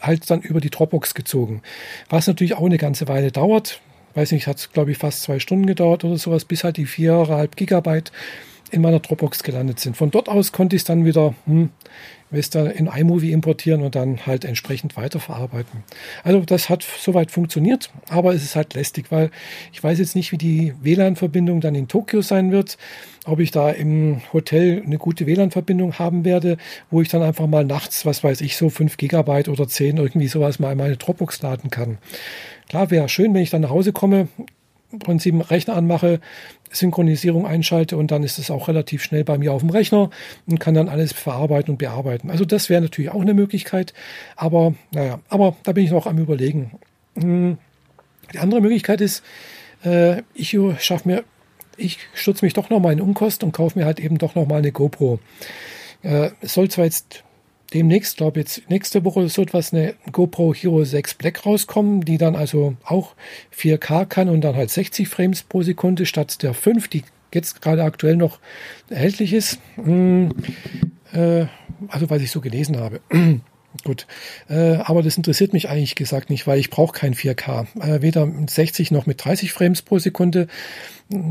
halt 0.00 0.28
dann 0.30 0.40
über 0.40 0.60
die 0.60 0.70
Dropbox 0.70 1.14
gezogen. 1.14 1.62
Was 2.08 2.26
natürlich 2.26 2.54
auch 2.54 2.66
eine 2.66 2.78
ganze 2.78 3.08
Weile 3.08 3.30
dauert 3.30 3.80
weiß 4.14 4.32
nicht, 4.32 4.46
hat 4.46 4.72
glaube 4.72 4.92
ich 4.92 4.98
fast 4.98 5.22
zwei 5.22 5.38
Stunden 5.38 5.66
gedauert 5.66 6.04
oder 6.04 6.16
sowas, 6.16 6.44
bis 6.44 6.64
halt 6.64 6.76
die 6.76 6.86
viereinhalb 6.86 7.56
Gigabyte 7.56 8.12
in 8.70 8.80
meiner 8.80 9.00
Dropbox 9.00 9.42
gelandet 9.42 9.80
sind. 9.80 9.96
Von 9.96 10.10
dort 10.10 10.28
aus 10.28 10.50
konnte 10.50 10.74
ich 10.76 10.82
es 10.82 10.86
dann 10.86 11.04
wieder 11.04 11.34
hm, 11.44 11.70
in 12.32 12.86
iMovie 12.86 13.32
importieren 13.32 13.82
und 13.82 13.94
dann 13.94 14.24
halt 14.24 14.46
entsprechend 14.46 14.96
weiterverarbeiten. 14.96 15.84
Also 16.24 16.40
das 16.40 16.70
hat 16.70 16.82
soweit 16.82 17.30
funktioniert, 17.30 17.90
aber 18.08 18.32
es 18.32 18.42
ist 18.42 18.56
halt 18.56 18.72
lästig, 18.72 19.10
weil 19.10 19.30
ich 19.72 19.84
weiß 19.84 19.98
jetzt 19.98 20.16
nicht, 20.16 20.32
wie 20.32 20.38
die 20.38 20.72
WLAN-Verbindung 20.80 21.60
dann 21.60 21.74
in 21.74 21.88
Tokio 21.88 22.22
sein 22.22 22.50
wird, 22.50 22.78
ob 23.26 23.38
ich 23.38 23.50
da 23.50 23.70
im 23.70 24.22
Hotel 24.32 24.82
eine 24.84 24.96
gute 24.96 25.26
WLAN-Verbindung 25.26 25.98
haben 25.98 26.24
werde, 26.24 26.56
wo 26.90 27.02
ich 27.02 27.08
dann 27.08 27.22
einfach 27.22 27.46
mal 27.46 27.64
nachts, 27.64 28.06
was 28.06 28.24
weiß 28.24 28.40
ich, 28.40 28.56
so 28.56 28.70
5 28.70 28.96
Gigabyte 28.96 29.50
oder 29.50 29.68
10 29.68 29.98
irgendwie 29.98 30.28
sowas 30.28 30.58
mal 30.58 30.72
in 30.72 30.78
meine 30.78 30.96
Dropbox 30.96 31.42
laden 31.42 31.70
kann. 31.70 31.98
Klar, 32.68 32.90
wäre 32.90 33.08
schön, 33.08 33.34
wenn 33.34 33.42
ich 33.42 33.50
dann 33.50 33.62
nach 33.62 33.70
Hause 33.70 33.92
komme, 33.92 34.28
im 34.92 34.98
Prinzip 34.98 35.50
Rechner 35.50 35.74
anmache, 35.74 36.20
Synchronisierung 36.70 37.46
einschalte 37.46 37.96
und 37.96 38.10
dann 38.10 38.22
ist 38.22 38.38
es 38.38 38.50
auch 38.50 38.68
relativ 38.68 39.02
schnell 39.02 39.24
bei 39.24 39.38
mir 39.38 39.52
auf 39.52 39.60
dem 39.60 39.70
Rechner 39.70 40.10
und 40.46 40.58
kann 40.58 40.74
dann 40.74 40.88
alles 40.88 41.12
verarbeiten 41.12 41.72
und 41.72 41.78
bearbeiten. 41.78 42.30
Also 42.30 42.44
das 42.44 42.68
wäre 42.68 42.82
natürlich 42.82 43.10
auch 43.10 43.20
eine 43.20 43.34
Möglichkeit, 43.34 43.92
aber 44.36 44.74
naja, 44.92 45.20
aber 45.28 45.56
da 45.64 45.72
bin 45.72 45.84
ich 45.84 45.90
noch 45.90 46.06
am 46.06 46.18
überlegen. 46.18 46.72
Hm, 47.18 47.58
die 48.32 48.38
andere 48.38 48.60
Möglichkeit 48.60 49.00
ist, 49.00 49.22
äh, 49.84 50.22
ich 50.34 50.56
schaffe 50.78 51.08
mir, 51.08 51.24
ich 51.76 51.98
stürze 52.14 52.44
mich 52.44 52.54
doch 52.54 52.70
noch 52.70 52.80
mal 52.80 52.92
in 52.92 53.00
Unkost 53.00 53.44
und 53.44 53.52
kaufe 53.52 53.78
mir 53.78 53.84
halt 53.84 54.00
eben 54.00 54.18
doch 54.18 54.34
noch 54.34 54.46
mal 54.46 54.58
eine 54.58 54.72
GoPro. 54.72 55.18
Äh, 56.02 56.30
es 56.40 56.54
soll 56.54 56.70
zwar 56.70 56.84
jetzt 56.84 57.24
demnächst, 57.74 58.16
glaube 58.16 58.40
jetzt 58.40 58.68
nächste 58.68 59.04
Woche 59.04 59.28
so 59.28 59.42
etwas 59.42 59.72
eine 59.72 59.94
GoPro 60.10 60.54
Hero 60.54 60.84
6 60.84 61.14
Black 61.14 61.46
rauskommen, 61.46 62.02
die 62.02 62.18
dann 62.18 62.36
also 62.36 62.76
auch 62.84 63.14
4K 63.56 64.06
kann 64.06 64.28
und 64.28 64.42
dann 64.42 64.56
halt 64.56 64.70
60 64.70 65.08
Frames 65.08 65.42
pro 65.42 65.62
Sekunde 65.62 66.06
statt 66.06 66.42
der 66.42 66.54
5, 66.54 66.88
die 66.88 67.02
jetzt 67.32 67.62
gerade 67.62 67.84
aktuell 67.84 68.16
noch 68.16 68.38
erhältlich 68.88 69.32
ist. 69.32 69.58
Hm, 69.76 70.30
äh, 71.12 71.46
also 71.88 72.10
was 72.10 72.22
ich 72.22 72.30
so 72.30 72.40
gelesen 72.40 72.78
habe. 72.78 73.00
Gut, 73.84 74.06
äh, 74.48 74.74
aber 74.76 75.02
das 75.02 75.16
interessiert 75.16 75.52
mich 75.52 75.68
eigentlich 75.68 75.94
gesagt 75.94 76.30
nicht, 76.30 76.46
weil 76.46 76.58
ich 76.58 76.70
brauche 76.70 76.92
kein 76.92 77.14
4K, 77.14 77.66
äh, 77.80 78.02
weder 78.02 78.26
mit 78.26 78.50
60 78.50 78.90
noch 78.90 79.06
mit 79.06 79.24
30 79.24 79.52
Frames 79.52 79.82
pro 79.82 79.98
Sekunde. 79.98 80.46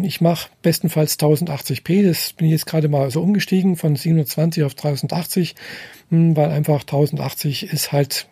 Ich 0.01 0.21
mache 0.21 0.49
bestenfalls 0.61 1.19
1080p, 1.19 2.05
das 2.05 2.33
bin 2.33 2.47
ich 2.47 2.53
jetzt 2.53 2.65
gerade 2.65 2.87
mal 2.87 3.11
so 3.11 3.21
umgestiegen 3.21 3.75
von 3.75 3.95
720 3.95 4.63
auf 4.63 4.73
1080, 4.73 5.55
hm, 6.09 6.35
weil 6.35 6.51
einfach 6.51 6.81
1080 6.81 7.71
ist 7.71 7.91
halt 7.91 8.27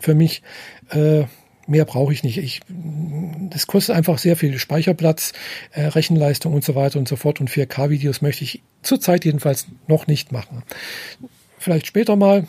für 0.00 0.14
mich 0.14 0.42
äh, 0.90 1.24
mehr 1.68 1.84
brauche 1.84 2.12
ich 2.12 2.24
nicht. 2.24 2.38
Ich, 2.38 2.60
das 2.68 3.66
kostet 3.66 3.94
einfach 3.94 4.18
sehr 4.18 4.36
viel 4.36 4.58
Speicherplatz, 4.58 5.32
äh, 5.72 5.82
Rechenleistung 5.82 6.54
und 6.54 6.64
so 6.64 6.74
weiter 6.74 6.98
und 6.98 7.06
so 7.06 7.16
fort. 7.16 7.40
Und 7.40 7.50
4K-Videos 7.50 8.22
möchte 8.22 8.44
ich 8.44 8.62
zurzeit 8.82 9.24
jedenfalls 9.24 9.66
noch 9.86 10.06
nicht 10.06 10.32
machen. 10.32 10.62
Vielleicht 11.58 11.86
später 11.86 12.16
mal, 12.16 12.46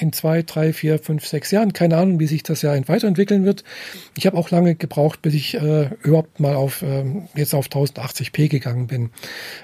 in 0.00 0.12
zwei, 0.12 0.42
drei, 0.42 0.72
vier, 0.72 0.98
fünf, 0.98 1.26
sechs 1.26 1.50
Jahren. 1.50 1.72
Keine 1.72 1.96
Ahnung, 1.96 2.18
wie 2.20 2.26
sich 2.26 2.42
das 2.42 2.62
ja 2.62 2.76
weiterentwickeln 2.88 3.44
wird. 3.44 3.64
Ich 4.16 4.26
habe 4.26 4.36
auch 4.36 4.50
lange 4.50 4.74
gebraucht, 4.74 5.20
bis 5.22 5.34
ich 5.34 5.54
äh, 5.54 5.90
überhaupt 6.02 6.40
mal 6.40 6.54
auf 6.54 6.82
äh, 6.82 7.04
jetzt 7.34 7.54
auf 7.54 7.66
1080p 7.66 8.48
gegangen 8.48 8.86
bin. 8.86 9.10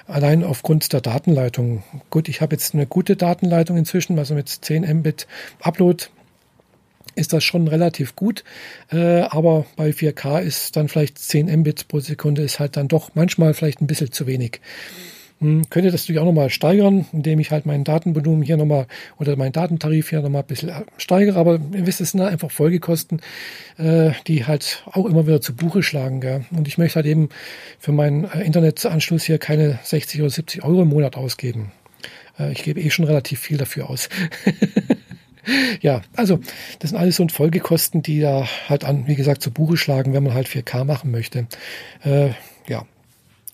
Allein 0.05 0.43
aufgrund 0.43 0.93
der 0.93 1.01
Datenleitung. 1.01 1.83
Gut, 2.09 2.29
ich 2.29 2.41
habe 2.41 2.55
jetzt 2.55 2.73
eine 2.73 2.85
gute 2.85 3.15
Datenleitung 3.15 3.77
inzwischen, 3.77 4.19
also 4.19 4.35
mit 4.35 4.47
10 4.49 4.83
Mbit 4.99 5.27
Upload 5.61 6.05
ist 7.15 7.33
das 7.33 7.43
schon 7.43 7.67
relativ 7.67 8.15
gut. 8.15 8.43
Äh, 8.91 9.21
aber 9.21 9.65
bei 9.75 9.89
4K 9.89 10.41
ist 10.41 10.75
dann 10.75 10.87
vielleicht 10.87 11.17
10 11.17 11.47
Mbit 11.61 11.87
pro 11.87 11.99
Sekunde 11.99 12.43
ist 12.43 12.59
halt 12.59 12.77
dann 12.77 12.87
doch 12.87 13.11
manchmal 13.15 13.55
vielleicht 13.55 13.81
ein 13.81 13.87
bisschen 13.87 14.11
zu 14.11 14.27
wenig. 14.27 14.61
Hm, 14.61 15.16
könnte 15.39 15.91
das 15.91 16.01
natürlich 16.01 16.19
auch 16.19 16.25
nochmal 16.25 16.49
steigern, 16.49 17.05
indem 17.13 17.39
ich 17.39 17.51
halt 17.51 17.67
meinen 17.67 17.83
Datenvolumen 17.83 18.41
hier 18.41 18.57
nochmal 18.57 18.87
oder 19.19 19.35
meinen 19.35 19.51
Datentarif 19.51 20.09
hier 20.09 20.21
nochmal 20.21 20.41
ein 20.41 20.47
bisschen 20.47 20.71
steigere. 20.97 21.37
Aber 21.37 21.59
ihr 21.73 21.85
wisst, 21.85 22.01
es 22.01 22.11
sind 22.11 22.21
einfach 22.21 22.49
Folgekosten, 22.49 23.21
äh, 23.77 24.11
die 24.25 24.45
halt 24.45 24.83
auch 24.91 25.05
immer 25.05 25.27
wieder 25.27 25.39
zu 25.39 25.55
Buche 25.55 25.83
schlagen. 25.83 26.21
Gell? 26.21 26.45
Und 26.51 26.67
ich 26.67 26.79
möchte 26.79 26.95
halt 26.95 27.05
eben 27.05 27.29
für 27.77 27.91
meinen 27.91 28.25
äh, 28.25 28.41
Internetanschluss 28.43 29.23
hier 29.23 29.37
keine 29.37 29.77
60 29.83 30.21
oder 30.21 30.31
70 30.31 30.63
Euro 30.63 30.81
im 30.81 30.89
Monat 30.89 31.15
ausgeben. 31.15 31.71
Äh, 32.39 32.51
ich 32.51 32.63
gebe 32.63 32.81
eh 32.81 32.89
schon 32.89 33.05
relativ 33.05 33.39
viel 33.39 33.57
dafür 33.57 33.91
aus. 33.91 34.09
ja, 35.81 36.01
also 36.15 36.39
das 36.79 36.89
sind 36.89 36.99
alles 36.99 37.15
so 37.15 37.27
Folgekosten, 37.27 38.01
die 38.01 38.21
da 38.21 38.47
halt 38.67 38.85
an, 38.85 39.05
wie 39.05 39.15
gesagt, 39.15 39.43
zu 39.43 39.51
Buche 39.51 39.77
schlagen, 39.77 40.13
wenn 40.13 40.23
man 40.23 40.33
halt 40.33 40.47
4K 40.47 40.83
machen 40.83 41.11
möchte. 41.11 41.45
Äh. 42.03 42.29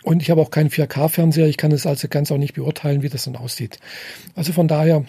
Und 0.04 0.22
ich 0.22 0.30
habe 0.30 0.42
auch 0.42 0.52
keinen 0.52 0.70
4K-Fernseher. 0.70 1.48
Ich 1.48 1.58
kann 1.58 1.72
es 1.72 1.86
also 1.86 2.08
ganz 2.08 2.32
auch 2.32 2.38
nicht 2.38 2.54
beurteilen, 2.54 3.02
wie 3.02 3.10
das 3.10 3.26
dann 3.26 3.36
aussieht. 3.36 3.80
Also 4.36 4.54
von 4.54 4.68
daher 4.68 5.06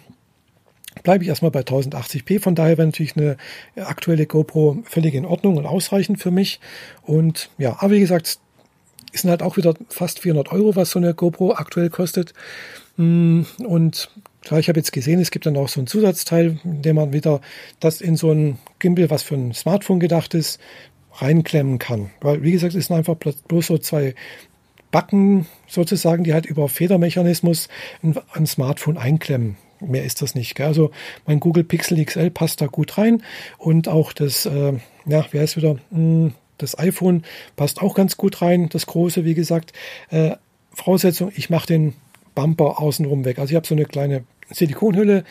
bleibe 1.03 1.25
ich 1.25 1.29
erstmal 1.29 1.51
bei 1.51 1.61
1080p. 1.61 2.41
Von 2.41 2.55
daher 2.55 2.79
wäre 2.79 2.87
natürlich 2.87 3.17
eine 3.17 3.37
aktuelle 3.77 4.27
GoPro 4.27 4.79
völlig 4.85 5.15
in 5.15 5.25
Ordnung 5.25 5.57
und 5.57 5.67
ausreichend 5.67 6.21
für 6.21 6.31
mich. 6.31 6.61
Und 7.03 7.51
ja, 7.59 7.77
aber 7.81 7.93
wie 7.93 8.01
gesagt, 8.01 8.39
sind 9.13 9.31
halt 9.31 9.43
auch 9.43 9.57
wieder 9.57 9.75
fast 9.89 10.21
400 10.21 10.53
Euro, 10.53 10.77
was 10.77 10.91
so 10.91 10.99
eine 10.99 11.15
GoPro 11.15 11.55
aktuell 11.55 11.91
kostet. 11.91 12.33
Hm, 12.97 13.47
und 13.65 14.11
Klar, 14.45 14.61
ich 14.61 14.69
habe 14.69 14.79
jetzt 14.79 14.93
gesehen, 14.93 15.21
es 15.21 15.31
gibt 15.31 15.47
dann 15.47 15.57
auch 15.57 15.69
so 15.69 15.81
ein 15.81 15.87
Zusatzteil, 15.87 16.59
in 16.65 16.83
dem 16.83 16.97
man 16.97 17.15
wieder 17.15 17.41
das 17.81 18.03
in 18.03 18.15
so 18.15 18.31
ein 18.31 18.59
Gimbal, 18.79 19.09
was 19.09 19.23
für 19.23 19.37
ein 19.37 19.55
Smartphone 19.55 20.01
gedacht 20.01 20.35
ist, 20.35 20.61
reinklemmen 21.15 21.79
kann. 21.79 22.11
Weil, 22.21 22.43
wie 22.43 22.53
gesagt, 22.53 22.75
es 22.75 22.87
sind 22.87 22.97
einfach 22.97 23.15
bloß 23.15 23.67
so 23.67 23.79
zwei 23.79 24.15
Backen 24.95 25.47
sozusagen, 25.67 26.23
die 26.23 26.35
halt 26.35 26.47
über 26.47 26.69
Federmechanismus 26.69 27.67
ein, 28.01 28.47
Smartphone 28.47 28.97
einklemmen. 28.97 29.57
Mehr 29.81 30.05
ist 30.05 30.23
das 30.23 30.37
nicht. 30.37 30.55
Gell? 30.55 30.67
Also 30.67 30.93
mein 31.27 31.41
Google 31.41 31.65
Pixel 31.65 32.05
XL 32.05 32.31
passt 32.31 32.61
da 32.61 32.67
gut 32.67 32.97
rein 32.97 33.25
und 33.59 33.89
auch 33.89 34.13
das, 34.13 34.47
äh, 34.47 34.75
ja, 35.05 35.27
wie 35.33 35.41
heißt 35.41 35.57
wieder, 35.57 35.79
hm, 35.91 36.35
das 36.59 36.79
iPhone 36.79 37.25
passt 37.57 37.83
auch 37.83 37.97
ganz 37.97 38.17
gut 38.17 38.41
rein, 38.41 38.69
das 38.69 38.87
große, 38.87 39.25
wie 39.25 39.35
gesagt. 39.35 39.73
Äh, 40.11 40.37
Voraussetzung, 40.73 41.33
ich 41.35 41.51
mache 41.51 41.67
den 41.67 41.95
Bumper 42.37 42.81
außenrum 42.81 43.25
weg. 43.25 43.41
Also 43.41 43.51
ich 43.51 43.57
habe 43.57 43.67
so 43.67 43.75
eine 43.75 43.87
kleine 43.87 44.23
Silikonhülle. 44.49 45.25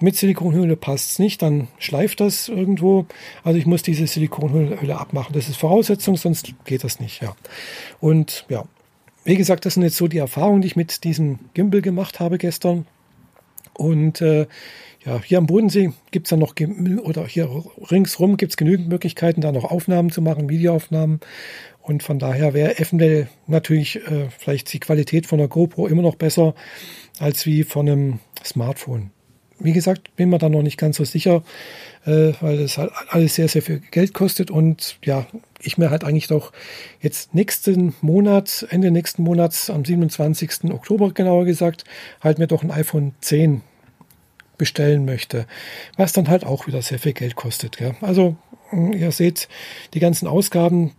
Mit 0.00 0.16
Silikonhülle 0.16 0.76
passt 0.76 1.12
es 1.12 1.18
nicht, 1.18 1.40
dann 1.40 1.68
schleift 1.78 2.20
das 2.20 2.50
irgendwo. 2.50 3.06
Also 3.42 3.58
ich 3.58 3.64
muss 3.64 3.82
diese 3.82 4.06
Silikonhülle 4.06 4.98
abmachen. 4.98 5.32
Das 5.32 5.48
ist 5.48 5.56
Voraussetzung, 5.56 6.18
sonst 6.18 6.52
geht 6.66 6.84
das 6.84 7.00
nicht. 7.00 7.22
Ja. 7.22 7.34
Und 8.00 8.44
ja, 8.50 8.64
wie 9.24 9.36
gesagt, 9.36 9.66
das 9.66 9.74
sind 9.74 9.82
jetzt 9.82 9.96
so 9.96 10.08
die 10.08 10.18
Erfahrungen, 10.18 10.62
die 10.62 10.68
ich 10.68 10.76
mit 10.76 11.04
diesem 11.04 11.38
Gimbal 11.54 11.82
gemacht 11.82 12.20
habe 12.20 12.38
gestern. 12.38 12.86
Und 13.74 14.20
äh, 14.20 14.46
ja, 15.04 15.22
hier 15.22 15.38
am 15.38 15.46
Bodensee 15.46 15.92
gibt 16.10 16.26
es 16.26 16.30
dann 16.30 16.40
noch, 16.40 16.54
oder 17.02 17.26
hier 17.26 17.48
ringsrum 17.90 18.36
gibt 18.36 18.52
es 18.52 18.56
genügend 18.56 18.88
Möglichkeiten, 18.88 19.40
da 19.40 19.52
noch 19.52 19.64
Aufnahmen 19.64 20.10
zu 20.10 20.20
machen, 20.22 20.48
Videoaufnahmen. 20.48 21.20
Und 21.80 22.02
von 22.02 22.18
daher 22.18 22.52
wäre 22.52 22.78
eventuell 22.78 23.28
natürlich 23.46 23.96
äh, 23.96 24.28
vielleicht 24.36 24.72
die 24.72 24.80
Qualität 24.80 25.26
von 25.26 25.38
der 25.38 25.48
GoPro 25.48 25.86
immer 25.86 26.02
noch 26.02 26.16
besser 26.16 26.54
als 27.18 27.46
wie 27.46 27.64
von 27.64 27.88
einem 27.88 28.18
Smartphone. 28.44 29.10
Wie 29.60 29.72
gesagt, 29.72 30.14
bin 30.16 30.30
mir 30.30 30.38
da 30.38 30.48
noch 30.48 30.62
nicht 30.62 30.78
ganz 30.78 30.96
so 30.96 31.04
sicher, 31.04 31.42
äh, 32.06 32.32
weil 32.40 32.58
das 32.58 32.78
halt 32.78 32.92
alles 33.08 33.34
sehr, 33.34 33.48
sehr 33.48 33.62
viel 33.62 33.80
Geld 33.90 34.14
kostet 34.14 34.50
und 34.50 34.98
ja, 35.04 35.26
ich 35.60 35.78
mir 35.78 35.90
halt 35.90 36.04
eigentlich 36.04 36.28
doch 36.28 36.52
jetzt 37.00 37.34
nächsten 37.34 37.94
Monat, 38.00 38.66
Ende 38.70 38.90
nächsten 38.90 39.22
Monats, 39.22 39.70
am 39.70 39.84
27. 39.84 40.70
Oktober 40.70 41.12
genauer 41.12 41.44
gesagt, 41.44 41.84
halt 42.20 42.38
mir 42.38 42.46
doch 42.46 42.62
ein 42.62 42.70
iPhone 42.70 43.12
10 43.20 43.62
bestellen 44.56 45.04
möchte, 45.04 45.46
was 45.96 46.12
dann 46.12 46.28
halt 46.28 46.44
auch 46.44 46.66
wieder 46.66 46.82
sehr 46.82 46.98
viel 46.98 47.12
Geld 47.12 47.36
kostet. 47.36 47.78
Gell? 47.78 47.94
Also 48.00 48.36
ihr 48.72 49.12
seht, 49.12 49.48
die 49.94 50.00
ganzen 50.00 50.26
Ausgaben, 50.26 50.92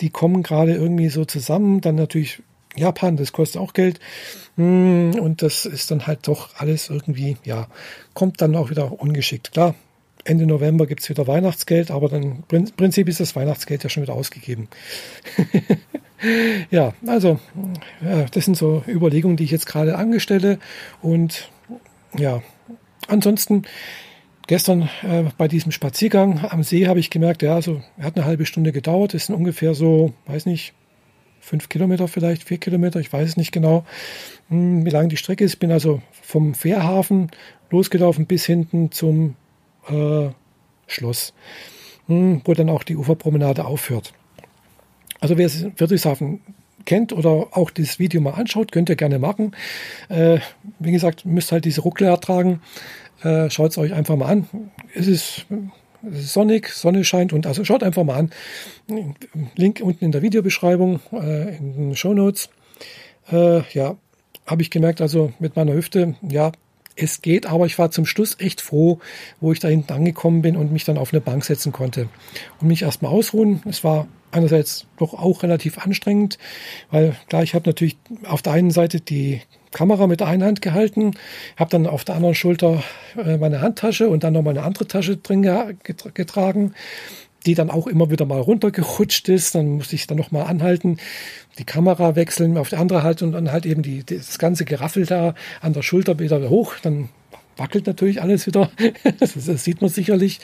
die 0.00 0.10
kommen 0.10 0.42
gerade 0.42 0.74
irgendwie 0.74 1.08
so 1.08 1.24
zusammen. 1.24 1.80
Dann 1.80 1.94
natürlich 1.94 2.42
Japan, 2.76 3.16
das 3.16 3.32
kostet 3.32 3.60
auch 3.60 3.72
Geld. 3.72 4.00
Hm, 4.56 5.16
und 5.20 5.42
das 5.42 5.66
ist 5.66 5.90
dann 5.90 6.06
halt 6.06 6.28
doch 6.28 6.50
alles 6.56 6.90
irgendwie, 6.90 7.36
ja, 7.44 7.68
kommt 8.14 8.40
dann 8.40 8.56
auch 8.56 8.70
wieder 8.70 9.00
ungeschickt. 9.00 9.52
Klar, 9.52 9.74
Ende 10.24 10.46
November 10.46 10.86
gibt 10.86 11.02
es 11.02 11.08
wieder 11.08 11.26
Weihnachtsgeld, 11.26 11.90
aber 11.90 12.08
dann 12.08 12.44
im 12.50 12.70
Prinzip 12.72 13.08
ist 13.08 13.20
das 13.20 13.36
Weihnachtsgeld 13.36 13.84
ja 13.84 13.90
schon 13.90 14.02
wieder 14.02 14.14
ausgegeben. 14.14 14.68
ja, 16.70 16.94
also, 17.06 17.38
das 18.32 18.44
sind 18.44 18.56
so 18.56 18.82
Überlegungen, 18.88 19.36
die 19.36 19.44
ich 19.44 19.50
jetzt 19.50 19.66
gerade 19.66 19.96
angestellte. 19.96 20.58
Und 21.00 21.50
ja, 22.18 22.42
ansonsten 23.08 23.64
Gestern 24.46 24.88
äh, 25.02 25.24
bei 25.36 25.48
diesem 25.48 25.72
Spaziergang 25.72 26.44
am 26.48 26.62
See 26.62 26.86
habe 26.86 27.00
ich 27.00 27.10
gemerkt, 27.10 27.42
ja, 27.42 27.56
also 27.56 27.82
er 27.98 28.04
hat 28.04 28.16
eine 28.16 28.26
halbe 28.26 28.46
Stunde 28.46 28.70
gedauert. 28.70 29.12
Das 29.12 29.26
sind 29.26 29.34
ungefähr 29.34 29.74
so, 29.74 30.12
weiß 30.26 30.46
nicht, 30.46 30.72
fünf 31.46 31.68
Kilometer 31.68 32.08
vielleicht, 32.08 32.42
vier 32.42 32.58
Kilometer, 32.58 32.98
ich 32.98 33.12
weiß 33.12 33.28
es 33.28 33.36
nicht 33.36 33.52
genau, 33.52 33.84
hm, 34.48 34.84
wie 34.84 34.90
lang 34.90 35.08
die 35.08 35.16
Strecke 35.16 35.44
ist. 35.44 35.56
Bin 35.56 35.70
also 35.70 36.02
vom 36.10 36.54
Fährhafen 36.54 37.30
losgelaufen 37.70 38.26
bis 38.26 38.44
hinten 38.44 38.90
zum 38.90 39.36
äh, 39.88 40.28
Schloss, 40.88 41.34
hm, 42.08 42.42
wo 42.44 42.52
dann 42.52 42.68
auch 42.68 42.82
die 42.82 42.96
Uferpromenade 42.96 43.64
aufhört. 43.64 44.12
Also 45.20 45.38
wer 45.38 45.48
Friedrichshafen 45.48 46.40
kennt 46.84 47.12
oder 47.12 47.48
auch 47.52 47.70
das 47.70 48.00
Video 48.00 48.20
mal 48.20 48.34
anschaut, 48.34 48.72
könnt 48.72 48.88
ihr 48.88 48.96
gerne 48.96 49.20
machen. 49.20 49.54
Äh, 50.08 50.40
wie 50.80 50.92
gesagt, 50.92 51.24
müsst 51.24 51.52
halt 51.52 51.64
diese 51.64 51.80
Ruckler 51.82 52.08
ertragen. 52.08 52.60
Äh, 53.22 53.50
schaut 53.50 53.70
es 53.70 53.78
euch 53.78 53.92
einfach 53.92 54.16
mal 54.16 54.26
an. 54.26 54.48
Es 54.94 55.06
ist 55.06 55.46
sonnig, 56.10 56.68
Sonne 56.68 57.04
scheint 57.04 57.32
und 57.32 57.46
also 57.46 57.64
schaut 57.64 57.82
einfach 57.82 58.04
mal 58.04 58.16
an. 58.16 58.30
Link 59.56 59.80
unten 59.82 60.04
in 60.04 60.12
der 60.12 60.22
Videobeschreibung, 60.22 61.00
äh, 61.12 61.56
in 61.56 61.72
den 61.74 61.96
Show 61.96 62.14
Notes. 62.14 62.48
Äh, 63.30 63.62
ja, 63.72 63.96
habe 64.46 64.62
ich 64.62 64.70
gemerkt, 64.70 65.00
also 65.00 65.32
mit 65.38 65.56
meiner 65.56 65.74
Hüfte, 65.74 66.14
ja, 66.22 66.52
es 66.96 67.22
geht, 67.22 67.46
aber 67.46 67.66
ich 67.66 67.78
war 67.78 67.90
zum 67.90 68.06
Schluss 68.06 68.36
echt 68.40 68.60
froh, 68.60 68.98
wo 69.40 69.52
ich 69.52 69.60
da 69.60 69.68
hinten 69.68 69.92
angekommen 69.92 70.42
bin 70.42 70.56
und 70.56 70.72
mich 70.72 70.84
dann 70.84 70.98
auf 70.98 71.12
eine 71.12 71.20
Bank 71.20 71.44
setzen 71.44 71.72
konnte 71.72 72.08
und 72.60 72.68
mich 72.68 72.82
erstmal 72.82 73.12
ausruhen. 73.12 73.62
Es 73.68 73.84
war 73.84 74.08
einerseits 74.32 74.86
doch 74.98 75.14
auch 75.14 75.42
relativ 75.42 75.78
anstrengend, 75.78 76.38
weil 76.90 77.14
klar, 77.28 77.42
ich 77.42 77.54
habe 77.54 77.68
natürlich 77.68 77.96
auf 78.24 78.42
der 78.42 78.54
einen 78.54 78.70
Seite 78.70 79.00
die 79.00 79.42
Kamera 79.72 80.06
mit 80.06 80.20
der 80.20 80.28
einen 80.28 80.44
Hand 80.44 80.62
gehalten, 80.62 81.12
habe 81.56 81.70
dann 81.70 81.86
auf 81.86 82.04
der 82.04 82.14
anderen 82.14 82.34
Schulter 82.34 82.82
äh, 83.16 83.36
meine 83.36 83.60
Handtasche 83.60 84.08
und 84.08 84.24
dann 84.24 84.32
noch 84.32 84.42
meine 84.42 84.62
andere 84.62 84.86
Tasche 84.86 85.18
drin 85.18 85.42
getragen, 86.14 86.74
die 87.46 87.54
dann 87.54 87.70
auch 87.70 87.86
immer 87.86 88.10
wieder 88.10 88.26
mal 88.26 88.40
runtergerutscht 88.40 89.28
ist. 89.28 89.54
Dann 89.54 89.76
musste 89.76 89.94
ich 89.94 90.06
dann 90.06 90.18
noch 90.18 90.30
mal 90.30 90.44
anhalten, 90.44 90.98
die 91.58 91.64
Kamera 91.64 92.16
wechseln, 92.16 92.58
auf 92.58 92.68
die 92.68 92.76
andere 92.76 93.02
halten 93.02 93.24
und 93.24 93.32
dann 93.32 93.52
halt 93.52 93.66
eben 93.66 93.82
die, 93.82 94.04
das 94.04 94.38
ganze 94.38 94.64
Geraffel 94.64 95.06
da 95.06 95.34
an 95.60 95.72
der 95.72 95.82
Schulter 95.82 96.18
wieder 96.18 96.50
hoch. 96.50 96.74
Dann 96.82 97.08
wackelt 97.56 97.86
natürlich 97.86 98.20
alles 98.20 98.46
wieder. 98.46 98.70
das, 99.20 99.34
das 99.34 99.64
sieht 99.64 99.80
man 99.80 99.90
sicherlich. 99.90 100.40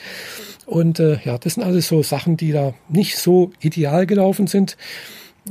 Und 0.65 0.99
äh, 0.99 1.19
ja, 1.23 1.37
das 1.37 1.55
sind 1.55 1.63
alles 1.63 1.87
so 1.87 2.01
Sachen, 2.03 2.37
die 2.37 2.51
da 2.51 2.73
nicht 2.89 3.17
so 3.17 3.51
ideal 3.59 4.05
gelaufen 4.05 4.47
sind. 4.47 4.77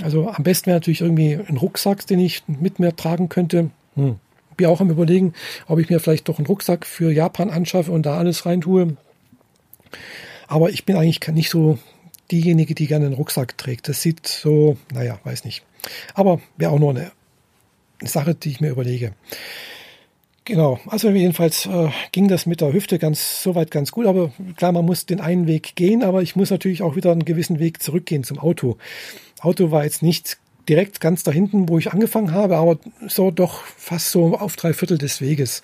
Also 0.02 0.28
am 0.28 0.42
besten 0.42 0.66
wäre 0.66 0.76
natürlich 0.76 1.02
irgendwie 1.02 1.34
ein 1.34 1.58
Rucksack, 1.58 2.06
den 2.06 2.18
ich 2.18 2.42
mit 2.46 2.78
mir 2.78 2.96
tragen 2.96 3.28
könnte. 3.28 3.70
Hm. 3.94 4.16
Bin 4.56 4.66
auch 4.66 4.80
am 4.80 4.90
überlegen, 4.90 5.34
ob 5.66 5.78
ich 5.78 5.90
mir 5.90 6.00
vielleicht 6.00 6.28
doch 6.28 6.38
einen 6.38 6.46
Rucksack 6.46 6.86
für 6.86 7.10
Japan 7.12 7.50
anschaffe 7.50 7.92
und 7.92 8.06
da 8.06 8.16
alles 8.16 8.46
reintue. 8.46 8.96
Aber 10.52 10.68
ich 10.68 10.84
bin 10.84 10.96
eigentlich 10.96 11.26
nicht 11.28 11.48
so 11.48 11.78
diejenige, 12.30 12.74
die 12.74 12.86
gerne 12.86 13.06
einen 13.06 13.14
Rucksack 13.14 13.56
trägt. 13.56 13.88
Das 13.88 14.02
sieht 14.02 14.26
so, 14.26 14.76
naja, 14.92 15.18
weiß 15.24 15.46
nicht. 15.46 15.62
Aber 16.12 16.42
wäre 16.58 16.72
auch 16.72 16.78
nur 16.78 16.90
eine, 16.90 17.10
eine 18.00 18.10
Sache, 18.10 18.34
die 18.34 18.50
ich 18.50 18.60
mir 18.60 18.68
überlege. 18.68 19.14
Genau, 20.44 20.78
also 20.86 21.08
jedenfalls 21.08 21.64
äh, 21.64 21.88
ging 22.10 22.28
das 22.28 22.44
mit 22.44 22.60
der 22.60 22.74
Hüfte 22.74 22.98
ganz 22.98 23.42
soweit 23.42 23.70
ganz 23.70 23.92
gut, 23.92 24.04
aber 24.04 24.30
klar, 24.56 24.72
man 24.72 24.84
muss 24.84 25.06
den 25.06 25.20
einen 25.20 25.46
Weg 25.46 25.74
gehen, 25.74 26.02
aber 26.02 26.20
ich 26.20 26.36
muss 26.36 26.50
natürlich 26.50 26.82
auch 26.82 26.96
wieder 26.96 27.12
einen 27.12 27.24
gewissen 27.24 27.58
Weg 27.58 27.82
zurückgehen 27.82 28.22
zum 28.22 28.38
Auto. 28.38 28.76
Auto 29.40 29.70
war 29.70 29.84
jetzt 29.84 30.02
nicht 30.02 30.36
direkt 30.68 31.00
ganz 31.00 31.22
da 31.22 31.30
hinten, 31.30 31.70
wo 31.70 31.78
ich 31.78 31.92
angefangen 31.92 32.32
habe, 32.32 32.58
aber 32.58 32.78
so 33.08 33.30
doch 33.30 33.62
fast 33.64 34.10
so 34.10 34.36
auf 34.36 34.56
drei 34.56 34.74
Viertel 34.74 34.98
des 34.98 35.22
Weges. 35.22 35.62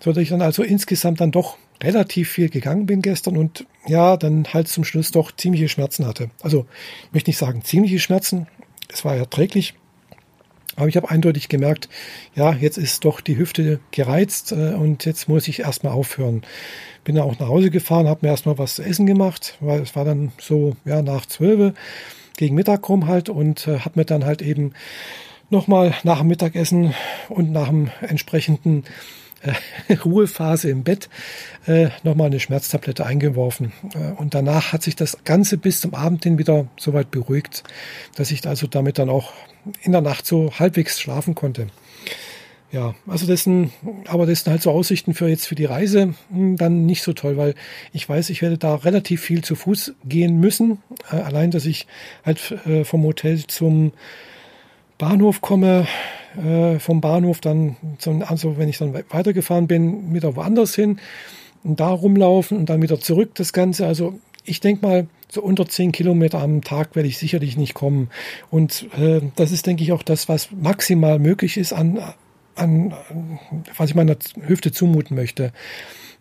So 0.00 0.12
dass 0.12 0.22
ich 0.22 0.28
dann 0.28 0.42
also 0.42 0.62
insgesamt 0.62 1.20
dann 1.20 1.30
doch 1.30 1.56
relativ 1.82 2.30
viel 2.30 2.48
gegangen 2.48 2.86
bin 2.86 3.02
gestern 3.02 3.36
und 3.36 3.66
ja, 3.86 4.16
dann 4.16 4.46
halt 4.52 4.68
zum 4.68 4.84
Schluss 4.84 5.10
doch 5.10 5.32
ziemliche 5.32 5.68
Schmerzen 5.68 6.06
hatte. 6.06 6.30
Also 6.42 6.66
möchte 7.12 7.30
nicht 7.30 7.38
sagen 7.38 7.62
ziemliche 7.64 7.98
Schmerzen, 7.98 8.46
es 8.92 9.04
war 9.04 9.16
erträglich, 9.16 9.74
aber 10.76 10.88
ich 10.88 10.96
habe 10.96 11.10
eindeutig 11.10 11.48
gemerkt, 11.48 11.88
ja, 12.34 12.52
jetzt 12.52 12.78
ist 12.78 13.04
doch 13.04 13.20
die 13.20 13.36
Hüfte 13.36 13.80
gereizt 13.90 14.52
äh, 14.52 14.74
und 14.74 15.04
jetzt 15.04 15.28
muss 15.28 15.48
ich 15.48 15.60
erstmal 15.60 15.92
aufhören. 15.92 16.42
Bin 17.04 17.16
dann 17.16 17.24
auch 17.24 17.38
nach 17.38 17.48
Hause 17.48 17.70
gefahren, 17.70 18.08
habe 18.08 18.20
mir 18.22 18.30
erstmal 18.30 18.58
was 18.58 18.76
zu 18.76 18.82
essen 18.82 19.06
gemacht, 19.06 19.56
weil 19.60 19.80
es 19.80 19.94
war 19.96 20.04
dann 20.04 20.32
so, 20.40 20.76
ja, 20.84 21.02
nach 21.02 21.26
zwölf 21.26 21.74
gegen 22.36 22.54
Mittag 22.54 22.88
rum 22.88 23.06
halt 23.06 23.28
und 23.28 23.68
äh, 23.68 23.80
habe 23.80 24.00
mir 24.00 24.04
dann 24.04 24.24
halt 24.24 24.40
eben 24.40 24.72
nochmal 25.50 25.94
nach 26.02 26.20
dem 26.20 26.28
Mittagessen 26.28 26.94
und 27.28 27.52
nach 27.52 27.68
dem 27.68 27.90
entsprechenden 28.00 28.84
äh, 29.42 29.94
Ruhephase 30.04 30.70
im 30.70 30.82
Bett 30.82 31.08
äh, 31.66 31.88
nochmal 32.02 32.26
eine 32.26 32.40
Schmerztablette 32.40 33.04
eingeworfen. 33.04 33.72
Äh, 33.94 34.12
und 34.20 34.34
danach 34.34 34.72
hat 34.72 34.82
sich 34.82 34.96
das 34.96 35.24
Ganze 35.24 35.58
bis 35.58 35.80
zum 35.80 35.94
Abend 35.94 36.24
hin 36.24 36.38
wieder 36.38 36.66
so 36.78 36.92
weit 36.92 37.10
beruhigt, 37.10 37.64
dass 38.16 38.30
ich 38.30 38.46
also 38.46 38.66
damit 38.66 38.98
dann 38.98 39.08
auch 39.08 39.32
in 39.82 39.92
der 39.92 40.00
Nacht 40.00 40.26
so 40.26 40.52
halbwegs 40.58 41.00
schlafen 41.00 41.34
konnte. 41.34 41.68
Ja, 42.72 42.94
also 43.06 43.26
das 43.26 43.44
sind, 43.44 43.70
aber 44.06 44.24
das 44.24 44.44
sind 44.44 44.50
halt 44.50 44.62
so 44.62 44.70
Aussichten 44.70 45.12
für 45.12 45.28
jetzt 45.28 45.46
für 45.46 45.54
die 45.54 45.66
Reise 45.66 46.14
hm, 46.30 46.56
dann 46.56 46.86
nicht 46.86 47.02
so 47.02 47.12
toll, 47.12 47.36
weil 47.36 47.54
ich 47.92 48.08
weiß, 48.08 48.30
ich 48.30 48.40
werde 48.40 48.56
da 48.56 48.76
relativ 48.76 49.20
viel 49.20 49.44
zu 49.44 49.54
Fuß 49.56 49.94
gehen 50.06 50.40
müssen. 50.40 50.78
Äh, 51.10 51.16
allein, 51.16 51.50
dass 51.50 51.66
ich 51.66 51.86
halt 52.24 52.52
äh, 52.64 52.84
vom 52.84 53.02
Hotel 53.02 53.46
zum 53.46 53.92
Bahnhof 54.96 55.42
komme, 55.42 55.86
äh, 56.36 56.78
vom 56.78 57.00
Bahnhof 57.00 57.40
dann, 57.40 57.76
zum, 57.98 58.22
also 58.22 58.58
wenn 58.58 58.68
ich 58.68 58.78
dann 58.78 58.94
weitergefahren 59.10 59.66
bin, 59.66 60.14
wieder 60.14 60.36
woanders 60.36 60.74
hin 60.74 60.98
und 61.64 61.80
da 61.80 61.88
rumlaufen 61.88 62.58
und 62.58 62.68
dann 62.68 62.82
wieder 62.82 63.00
zurück 63.00 63.32
das 63.34 63.52
Ganze. 63.52 63.86
Also 63.86 64.18
ich 64.44 64.60
denke 64.60 64.86
mal, 64.86 65.06
so 65.30 65.42
unter 65.42 65.66
zehn 65.66 65.92
Kilometer 65.92 66.40
am 66.40 66.62
Tag 66.62 66.94
werde 66.94 67.08
ich 67.08 67.18
sicherlich 67.18 67.56
nicht 67.56 67.74
kommen. 67.74 68.10
Und 68.50 68.88
äh, 68.98 69.20
das 69.36 69.50
ist, 69.52 69.66
denke 69.66 69.82
ich, 69.82 69.92
auch 69.92 70.02
das, 70.02 70.28
was 70.28 70.50
maximal 70.52 71.18
möglich 71.18 71.56
ist 71.56 71.72
an 71.72 71.98
an, 72.54 72.94
was 73.76 73.90
ich 73.90 73.96
meiner 73.96 74.16
Hüfte 74.46 74.72
zumuten 74.72 75.16
möchte. 75.16 75.52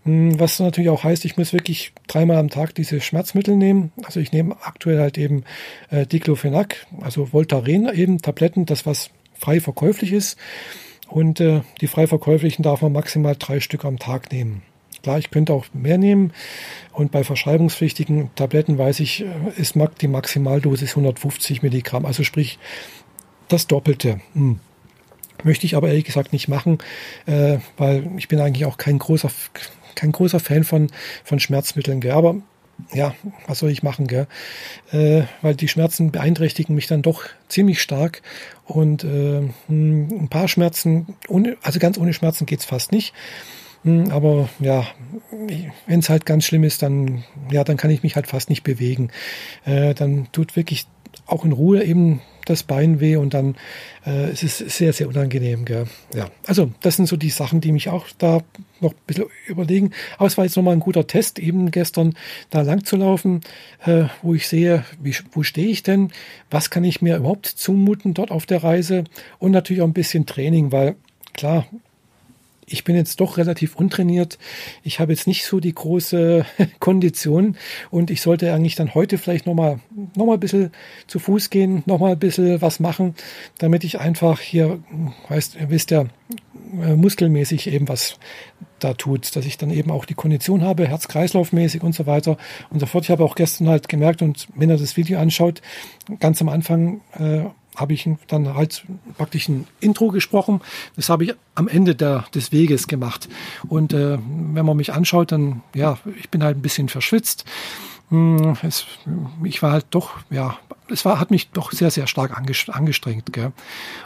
Hm, 0.04 0.40
was 0.40 0.60
natürlich 0.60 0.90
auch 0.90 1.04
heißt, 1.04 1.26
ich 1.26 1.38
muss 1.38 1.54
wirklich 1.54 1.94
dreimal 2.08 2.38
am 2.38 2.50
Tag 2.50 2.74
diese 2.76 3.02
Schmerzmittel 3.02 3.56
nehmen. 3.56 3.92
Also 4.04 4.20
ich 4.20 4.32
nehme 4.32 4.56
aktuell 4.62 5.00
halt 5.00 5.18
eben 5.18 5.44
äh, 5.90 6.06
Diclofenac, 6.06 6.88
also 7.02 7.34
Voltaren 7.34 7.94
eben, 7.94 8.22
Tabletten, 8.22 8.66
das 8.66 8.86
was 8.86 9.12
frei 9.42 9.60
verkäuflich 9.60 10.14
ist. 10.14 10.38
Und 11.08 11.42
äh, 11.42 11.62
die 11.82 11.88
frei 11.88 12.08
verkäuflichen 12.08 12.64
darf 12.64 12.82
man 12.82 12.94
maximal 12.94 13.36
drei 13.38 13.60
Stück 13.60 13.84
am 13.84 14.00
Tag 14.00 14.32
nehmen. 14.32 14.62
Klar, 15.04 15.20
ich 15.20 15.32
könnte 15.32 15.54
auch 15.54 15.66
mehr 15.74 15.98
nehmen. 15.98 16.32
Und 16.94 17.12
bei 17.12 17.24
verschreibungspflichtigen 17.24 18.30
Tabletten 18.36 18.78
weiß 18.78 19.02
ich, 19.02 19.26
äh, 19.26 19.28
ist 19.58 19.76
die 20.00 20.08
Maximaldosis 20.08 20.92
150 20.92 21.64
Milligramm. 21.64 22.06
Also 22.06 22.24
sprich 22.24 22.60
das 23.50 23.68
Doppelte. 23.68 24.22
Hm. 24.34 24.60
Möchte 25.44 25.66
ich 25.66 25.76
aber 25.76 25.88
ehrlich 25.88 26.06
gesagt 26.06 26.34
nicht 26.34 26.48
machen, 26.48 26.78
äh, 27.26 27.58
weil 27.78 28.10
ich 28.18 28.28
bin 28.28 28.40
eigentlich 28.40 28.66
auch 28.66 28.78
kein 28.78 29.00
großer, 29.00 29.32
kein 29.96 30.12
großer 30.12 30.40
Fan 30.40 30.64
von, 30.64 30.88
von 31.24 31.40
Schmerzmitteln. 31.40 32.00
Gell? 32.00 32.12
Aber 32.12 32.36
ja, 32.94 33.14
was 33.48 33.60
soll 33.60 33.72
ich 33.72 33.84
machen, 33.84 34.08
gell? 34.08 34.28
Äh, 34.92 35.24
weil 35.42 35.56
die 35.56 35.68
Schmerzen 35.68 36.12
beeinträchtigen 36.12 36.76
mich 36.76 36.88
dann 36.88 37.02
doch 37.02 37.24
ziemlich 37.48 37.82
stark 37.82 38.22
und 38.66 39.04
äh, 39.04 39.42
hm, 39.68 40.08
ein 40.24 40.30
paar 40.30 40.48
Schmerzen, 40.48 41.16
ohne, 41.28 41.58
also 41.62 41.80
ganz 41.80 41.98
ohne 41.98 42.14
Schmerzen 42.14 42.46
geht's 42.46 42.66
fast 42.66 42.92
nicht. 42.92 43.14
Hm, 43.84 44.12
aber 44.12 44.50
ja, 44.60 44.86
wenn 45.88 46.00
es 46.00 46.10
halt 46.10 46.26
ganz 46.26 46.46
schlimm 46.46 46.64
ist, 46.64 46.82
dann 46.82 47.24
ja, 47.52 47.64
dann 47.64 47.78
kann 47.78 47.92
ich 47.92 48.04
mich 48.04 48.16
halt 48.16 48.28
fast 48.28 48.50
nicht 48.50 48.64
bewegen. 48.64 49.10
Äh, 49.66 49.94
dann 49.94 50.28
tut 50.32 50.56
wirklich 50.56 50.88
auch 51.26 51.46
in 51.46 51.52
Ruhe 51.52 51.84
eben 51.84 52.22
das 52.46 52.64
Bein 52.64 53.00
weh 53.00 53.16
und 53.16 53.34
dann 53.34 53.56
äh, 54.06 54.30
es 54.30 54.44
ist 54.44 54.62
es 54.62 54.78
sehr, 54.78 54.94
sehr 54.94 55.08
unangenehm. 55.08 55.66
Gell? 55.66 55.86
Ja, 56.14 56.30
also 56.48 56.72
das 56.82 56.96
sind 56.96 57.08
so 57.08 57.18
die 57.18 57.30
Sachen, 57.30 57.62
die 57.62 57.72
mich 57.72 57.90
auch 57.90 58.08
da 58.18 58.42
noch 58.80 58.92
ein 58.92 59.00
bisschen 59.08 59.26
überlegen. 59.48 59.92
Aber 60.18 60.28
es 60.28 60.38
war 60.38 60.46
jetzt 60.46 60.56
nochmal 60.56 60.74
ein 60.74 60.80
guter 60.80 61.08
Test, 61.08 61.40
eben 61.40 61.72
gestern 61.72 62.16
da 62.50 62.62
lang 62.62 62.84
zu 62.84 62.98
laufen, 62.98 63.42
äh, 63.86 64.06
wo 64.22 64.34
ich 64.34 64.48
sehe, 64.48 64.86
wie, 65.02 65.16
wo 65.32 65.44
stehe 65.44 65.68
ich 65.68 65.84
denn, 65.84 66.12
was 66.50 66.70
kann 66.70 66.84
ich 66.84 67.02
mir 67.02 67.18
überhaupt 67.18 67.46
zumuten 67.46 68.14
dort 68.14 68.32
auf 68.32 68.46
der 68.46 68.64
Reise 68.64 69.04
und 69.40 69.52
natürlich 69.52 69.82
auch 69.82 69.88
ein 69.88 69.94
bisschen 69.94 70.26
Training, 70.26 70.72
weil 70.72 70.96
klar, 71.34 71.68
ich 72.72 72.84
bin 72.84 72.96
jetzt 72.96 73.20
doch 73.20 73.38
relativ 73.38 73.76
untrainiert. 73.76 74.38
Ich 74.84 75.00
habe 75.00 75.12
jetzt 75.12 75.28
nicht 75.28 75.46
so 75.46 75.60
die 75.60 75.74
große 75.74 76.46
Kondition 76.80 77.58
und 77.90 78.12
ich 78.12 78.22
sollte 78.22 78.54
eigentlich 78.54 78.76
dann 78.76 78.94
heute 78.94 79.18
vielleicht 79.18 79.46
nochmal 79.46 79.80
noch 80.16 80.26
mal 80.26 80.34
ein 80.34 80.40
bisschen 80.40 80.72
zu 81.08 81.20
Fuß 81.20 81.50
gehen, 81.50 81.84
nochmal 81.86 82.14
ein 82.14 82.20
bisschen 82.20 82.62
was 82.62 82.80
machen, 82.80 83.16
damit 83.58 83.84
ich 83.84 84.00
einfach 84.00 84.40
hier, 84.40 84.80
weißt, 85.30 85.58
ihr 85.60 85.70
wisst 85.70 85.92
ja, 85.92 86.06
äh, 86.82 86.96
muskelmäßig 86.96 87.68
eben 87.68 87.88
was 87.88 88.18
da 88.80 88.94
tut, 88.94 89.36
dass 89.36 89.46
ich 89.46 89.58
dann 89.58 89.72
eben 89.72 89.92
auch 89.92 90.06
die 90.06 90.14
Kondition 90.14 90.64
habe, 90.64 90.88
Herz-Kreislauf-mäßig 90.88 91.84
und 91.84 91.94
so 91.94 92.06
weiter 92.06 92.38
und 92.70 92.80
so 92.80 92.86
fort. 92.86 93.04
Ich 93.04 93.12
habe 93.12 93.24
auch 93.24 93.36
gestern 93.36 93.70
halt 93.70 93.90
gemerkt 93.90 94.22
und 94.22 94.48
wenn 94.56 94.70
er 94.70 94.78
das 94.78 94.98
Video 94.98 95.20
anschaut, 95.20 95.62
ganz 96.20 96.42
am 96.42 96.50
Anfang 96.50 97.02
äh, 97.18 97.44
habe 97.76 97.94
ich 97.94 98.10
dann 98.28 98.54
halt 98.54 98.84
praktisch 99.18 99.48
ein 99.48 99.68
Intro 99.80 100.10
gesprochen. 100.10 100.62
Das 100.96 101.10
habe 101.10 101.24
ich 101.24 101.34
am 101.56 101.68
Ende 101.68 101.96
der, 101.96 102.26
des 102.34 102.52
Weges 102.52 102.88
gemacht. 102.88 103.30
Und 103.68 103.94
äh, 103.94 104.18
wenn 104.20 104.66
man 104.66 104.78
mich 104.78 104.94
anschaut, 104.94 105.32
dann, 105.32 105.62
ja, 105.74 105.98
ich 106.20 106.30
bin 106.30 106.44
halt 106.44 106.58
ein 106.58 106.62
bisschen 106.62 106.90
verschwitzt. 106.90 107.46
Hm, 108.10 108.58
es, 108.62 108.86
ich 109.44 109.62
war 109.62 109.72
halt 109.72 109.86
doch, 109.92 110.18
ja, 110.30 110.58
es 110.90 111.06
war, 111.06 111.20
hat 111.20 111.32
mich 111.32 111.52
doch 111.52 111.72
sehr, 111.72 111.92
sehr 111.92 112.08
stark 112.08 112.38
angestrengt. 112.38 113.32
Gell? 113.32 113.54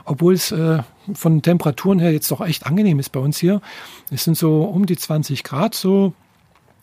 Obwohl 0.06 0.36
es 0.36 0.52
äh, 0.52 0.84
von 1.14 1.42
Temperaturen 1.42 2.00
her 2.00 2.12
jetzt 2.12 2.30
doch 2.30 2.42
echt 2.42 2.68
angenehm 2.68 3.00
ist 3.00 3.12
bei 3.12 3.20
uns 3.20 3.40
hier. 3.40 3.62
Es 4.12 4.24
sind 4.24 4.38
so 4.38 4.64
um 4.64 4.86
die 4.86 4.98
20 4.98 5.44
Grad, 5.44 5.74
so 5.74 6.14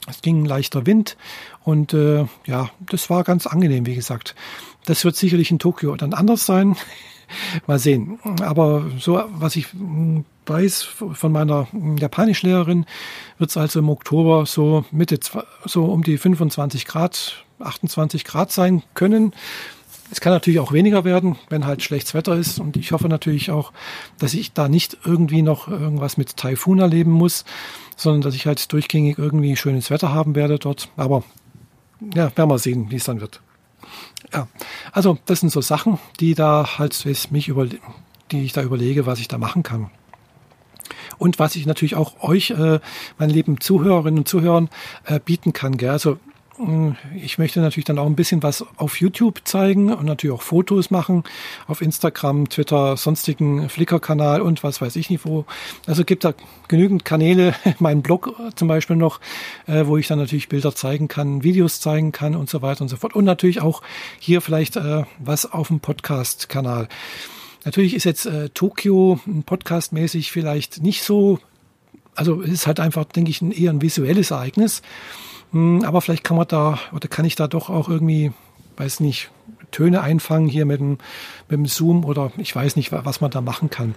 es 0.08 0.20
ging 0.20 0.42
ein 0.42 0.46
leichter 0.46 0.84
Wind 0.84 1.16
und 1.62 1.94
äh, 1.94 2.26
ja, 2.46 2.70
das 2.80 3.08
war 3.08 3.22
ganz 3.22 3.46
angenehm, 3.46 3.86
wie 3.86 3.94
gesagt. 3.94 4.34
Das 4.84 5.04
wird 5.04 5.16
sicherlich 5.16 5.50
in 5.50 5.58
Tokio 5.58 5.96
dann 5.96 6.14
anders 6.14 6.46
sein. 6.46 6.76
Mal 7.66 7.78
sehen. 7.78 8.18
Aber 8.42 8.84
so, 8.98 9.22
was 9.30 9.56
ich 9.56 9.72
hm, 9.72 10.24
weiß 10.46 10.82
von 10.82 11.32
meiner 11.32 11.66
hm, 11.70 11.96
Japanischlehrerin, 11.96 12.84
wird 13.38 13.50
es 13.50 13.56
also 13.56 13.78
im 13.78 13.88
Oktober 13.88 14.44
so 14.44 14.84
Mitte, 14.90 15.18
so 15.64 15.84
um 15.84 16.02
die 16.02 16.18
25 16.18 16.84
Grad, 16.84 17.44
28 17.60 18.24
Grad 18.24 18.52
sein 18.52 18.82
können. 18.94 19.32
Es 20.10 20.20
kann 20.20 20.34
natürlich 20.34 20.60
auch 20.60 20.72
weniger 20.72 21.04
werden, 21.04 21.36
wenn 21.48 21.64
halt 21.64 21.82
schlechtes 21.82 22.12
Wetter 22.12 22.36
ist. 22.36 22.60
Und 22.60 22.76
ich 22.76 22.92
hoffe 22.92 23.08
natürlich 23.08 23.50
auch, 23.50 23.72
dass 24.18 24.34
ich 24.34 24.52
da 24.52 24.68
nicht 24.68 24.98
irgendwie 25.06 25.40
noch 25.40 25.68
irgendwas 25.68 26.18
mit 26.18 26.36
Taifun 26.36 26.80
erleben 26.80 27.12
muss, 27.12 27.46
sondern 27.96 28.20
dass 28.20 28.34
ich 28.34 28.46
halt 28.46 28.70
durchgängig 28.72 29.16
irgendwie 29.16 29.56
schönes 29.56 29.90
Wetter 29.90 30.12
haben 30.12 30.34
werde 30.34 30.58
dort. 30.58 30.90
Aber 30.98 31.24
ja, 32.14 32.36
werden 32.36 32.50
wir 32.50 32.58
sehen, 32.58 32.90
wie 32.90 32.96
es 32.96 33.04
dann 33.04 33.22
wird. 33.22 33.40
Ja, 34.32 34.48
also 34.92 35.18
das 35.26 35.40
sind 35.40 35.50
so 35.50 35.60
Sachen, 35.60 35.98
die 36.20 36.34
da 36.34 36.78
halt 36.78 36.94
mich 37.30 37.48
über, 37.48 37.66
die 37.66 38.44
ich 38.44 38.52
da 38.52 38.62
überlege, 38.62 39.06
was 39.06 39.20
ich 39.20 39.28
da 39.28 39.38
machen 39.38 39.62
kann. 39.62 39.90
Und 41.18 41.38
was 41.38 41.56
ich 41.56 41.66
natürlich 41.66 41.94
auch 41.94 42.22
euch, 42.22 42.50
äh, 42.50 42.80
meine 43.18 43.32
lieben 43.32 43.60
Zuhörerinnen 43.60 44.20
und 44.20 44.28
Zuhörern, 44.28 44.68
äh, 45.04 45.20
bieten 45.20 45.52
kann. 45.52 45.76
Gell? 45.76 45.90
Also 45.90 46.18
ich 47.16 47.38
möchte 47.38 47.60
natürlich 47.60 47.86
dann 47.86 47.98
auch 47.98 48.06
ein 48.06 48.14
bisschen 48.14 48.42
was 48.42 48.64
auf 48.76 49.00
YouTube 49.00 49.40
zeigen 49.44 49.92
und 49.92 50.04
natürlich 50.04 50.34
auch 50.34 50.42
Fotos 50.42 50.90
machen 50.90 51.24
auf 51.66 51.80
Instagram, 51.80 52.48
Twitter, 52.50 52.96
sonstigen 52.96 53.70
Flickr-Kanal 53.70 54.42
und 54.42 54.62
was 54.62 54.80
weiß 54.80 54.96
ich 54.96 55.08
nicht 55.08 55.24
wo. 55.24 55.46
Also 55.86 56.04
gibt 56.04 56.24
da 56.24 56.34
genügend 56.68 57.06
Kanäle, 57.06 57.54
meinen 57.78 58.02
Blog 58.02 58.34
zum 58.54 58.68
Beispiel 58.68 58.96
noch, 58.96 59.20
äh, 59.66 59.86
wo 59.86 59.96
ich 59.96 60.08
dann 60.08 60.18
natürlich 60.18 60.50
Bilder 60.50 60.74
zeigen 60.74 61.08
kann, 61.08 61.42
Videos 61.42 61.80
zeigen 61.80 62.12
kann 62.12 62.36
und 62.36 62.50
so 62.50 62.60
weiter 62.60 62.82
und 62.82 62.88
so 62.88 62.96
fort. 62.96 63.14
Und 63.14 63.24
natürlich 63.24 63.62
auch 63.62 63.82
hier 64.18 64.42
vielleicht 64.42 64.76
äh, 64.76 65.04
was 65.18 65.50
auf 65.50 65.68
dem 65.68 65.80
Podcast-Kanal. 65.80 66.88
Natürlich 67.64 67.94
ist 67.94 68.04
jetzt 68.04 68.26
äh, 68.26 68.50
Tokio 68.50 69.20
podcastmäßig 69.46 70.32
vielleicht 70.32 70.82
nicht 70.82 71.02
so, 71.02 71.38
also 72.14 72.42
es 72.42 72.50
ist 72.50 72.66
halt 72.66 72.80
einfach, 72.80 73.04
denke 73.04 73.30
ich, 73.30 73.40
ein, 73.40 73.52
eher 73.52 73.70
ein 73.70 73.80
visuelles 73.80 74.32
Ereignis. 74.32 74.82
Hm, 75.52 75.84
aber 75.84 76.00
vielleicht 76.00 76.24
kann 76.24 76.36
man 76.36 76.48
da, 76.48 76.78
oder 76.92 77.08
kann 77.08 77.24
ich 77.24 77.36
da 77.36 77.46
doch 77.46 77.70
auch 77.70 77.88
irgendwie, 77.88 78.32
weiß 78.76 79.00
nicht, 79.00 79.30
Töne 79.72 80.02
einfangen 80.02 80.48
hier 80.48 80.66
mit 80.66 80.80
dem, 80.80 80.98
mit 81.48 81.58
dem 81.58 81.66
Zoom 81.66 82.04
oder 82.04 82.30
ich 82.36 82.54
weiß 82.54 82.76
nicht, 82.76 82.92
was 82.92 83.20
man 83.20 83.30
da 83.30 83.40
machen 83.40 83.70
kann. 83.70 83.94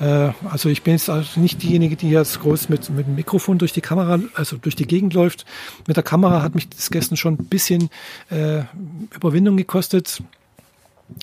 Äh, 0.00 0.30
also 0.50 0.68
ich 0.68 0.82
bin 0.82 0.94
jetzt 0.94 1.08
also 1.08 1.38
nicht 1.38 1.62
diejenige, 1.62 1.94
die 1.94 2.10
jetzt 2.10 2.40
groß 2.40 2.68
mit, 2.68 2.90
mit 2.90 3.06
dem 3.06 3.14
Mikrofon 3.14 3.58
durch 3.58 3.72
die 3.72 3.82
Kamera, 3.82 4.18
also 4.34 4.56
durch 4.56 4.74
die 4.76 4.86
Gegend 4.86 5.14
läuft. 5.14 5.44
Mit 5.86 5.96
der 5.96 6.02
Kamera 6.02 6.42
hat 6.42 6.54
mich 6.54 6.68
das 6.68 6.90
gestern 6.90 7.16
schon 7.16 7.34
ein 7.34 7.46
bisschen 7.46 7.90
äh, 8.30 8.62
Überwindung 9.14 9.56
gekostet. 9.56 10.22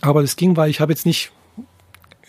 Aber 0.01 0.21
das 0.21 0.35
ging, 0.35 0.55
weil 0.55 0.69
ich 0.69 0.79
habe 0.79 0.91
jetzt 0.91 1.05
nicht 1.05 1.31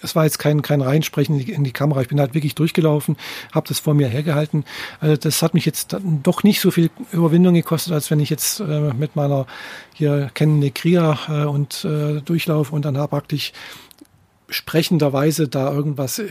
es 0.03 0.15
war 0.15 0.25
jetzt 0.25 0.39
kein, 0.39 0.63
kein 0.63 0.81
Reinsprechen 0.81 1.39
in 1.39 1.47
die, 1.47 1.53
in 1.53 1.65
die 1.65 1.73
Kamera. 1.73 2.01
Ich 2.01 2.09
bin 2.09 2.21
halt 2.21 2.35
wirklich 2.35 2.55
durchgelaufen, 2.55 3.17
habe 3.53 3.69
das 3.69 3.81
vor 3.81 3.95
mir 3.95 4.09
hergehalten. 4.09 4.65
Also 5.01 5.17
das 5.17 5.43
hat 5.43 5.55
mich 5.55 5.65
jetzt 5.65 5.97
doch 6.23 6.43
nicht 6.43 6.61
so 6.61 6.71
viel 6.71 6.91
Überwindung 7.13 7.55
gekostet, 7.55 7.93
als 7.93 8.11
wenn 8.11 8.21
ich 8.21 8.31
jetzt 8.31 8.61
äh, 8.61 8.93
mit 8.95 9.17
meiner 9.17 9.47
hier 9.95 10.31
kennende 10.35 10.71
Kria 10.71 11.19
äh, 11.29 11.45
und 11.45 11.85
äh, 11.85 12.21
durchlaufe 12.21 12.75
und 12.75 12.85
dann 12.85 12.95
praktisch 13.09 13.53
sprechenderweise 14.49 15.49
da 15.49 15.73
irgendwas 15.73 16.19
äh, 16.19 16.29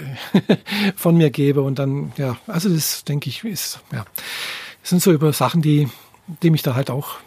von 0.96 1.18
mir 1.18 1.30
gebe 1.30 1.62
und 1.62 1.80
dann, 1.80 2.14
ja, 2.18 2.38
also 2.48 2.70
das 2.70 3.04
denke 3.04 3.30
ich, 3.30 3.44
ist, 3.44 3.80
ja, 3.92 4.06
das 4.82 4.90
sind 4.90 5.02
so 5.02 5.12
über 5.12 5.34
Sachen, 5.34 5.62
die, 5.62 5.90
die 6.42 6.50
mich 6.50 6.64
da 6.64 6.76
halt 6.76 6.90
auch 6.90 7.18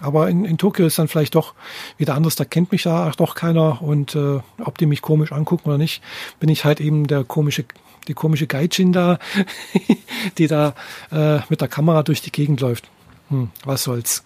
aber 0.00 0.28
in, 0.28 0.44
in 0.44 0.58
Tokio 0.58 0.86
ist 0.86 0.98
dann 0.98 1.08
vielleicht 1.08 1.34
doch 1.34 1.54
wieder 1.96 2.14
anders, 2.14 2.36
da 2.36 2.44
kennt 2.44 2.72
mich 2.72 2.84
ja 2.84 3.10
doch 3.12 3.34
keiner 3.34 3.80
und 3.82 4.14
äh, 4.14 4.40
ob 4.64 4.78
die 4.78 4.86
mich 4.86 5.02
komisch 5.02 5.32
angucken 5.32 5.68
oder 5.68 5.78
nicht, 5.78 6.02
bin 6.40 6.48
ich 6.48 6.64
halt 6.64 6.80
eben 6.80 7.06
der 7.06 7.24
komische, 7.24 7.64
die 8.08 8.14
komische 8.14 8.46
Gaijin 8.46 8.92
da, 8.92 9.18
die 10.38 10.48
da 10.48 10.74
äh, 11.12 11.40
mit 11.48 11.60
der 11.60 11.68
Kamera 11.68 12.02
durch 12.02 12.22
die 12.22 12.32
Gegend 12.32 12.60
läuft. 12.60 12.88
Hm, 13.28 13.50
was 13.64 13.84
soll's. 13.84 14.24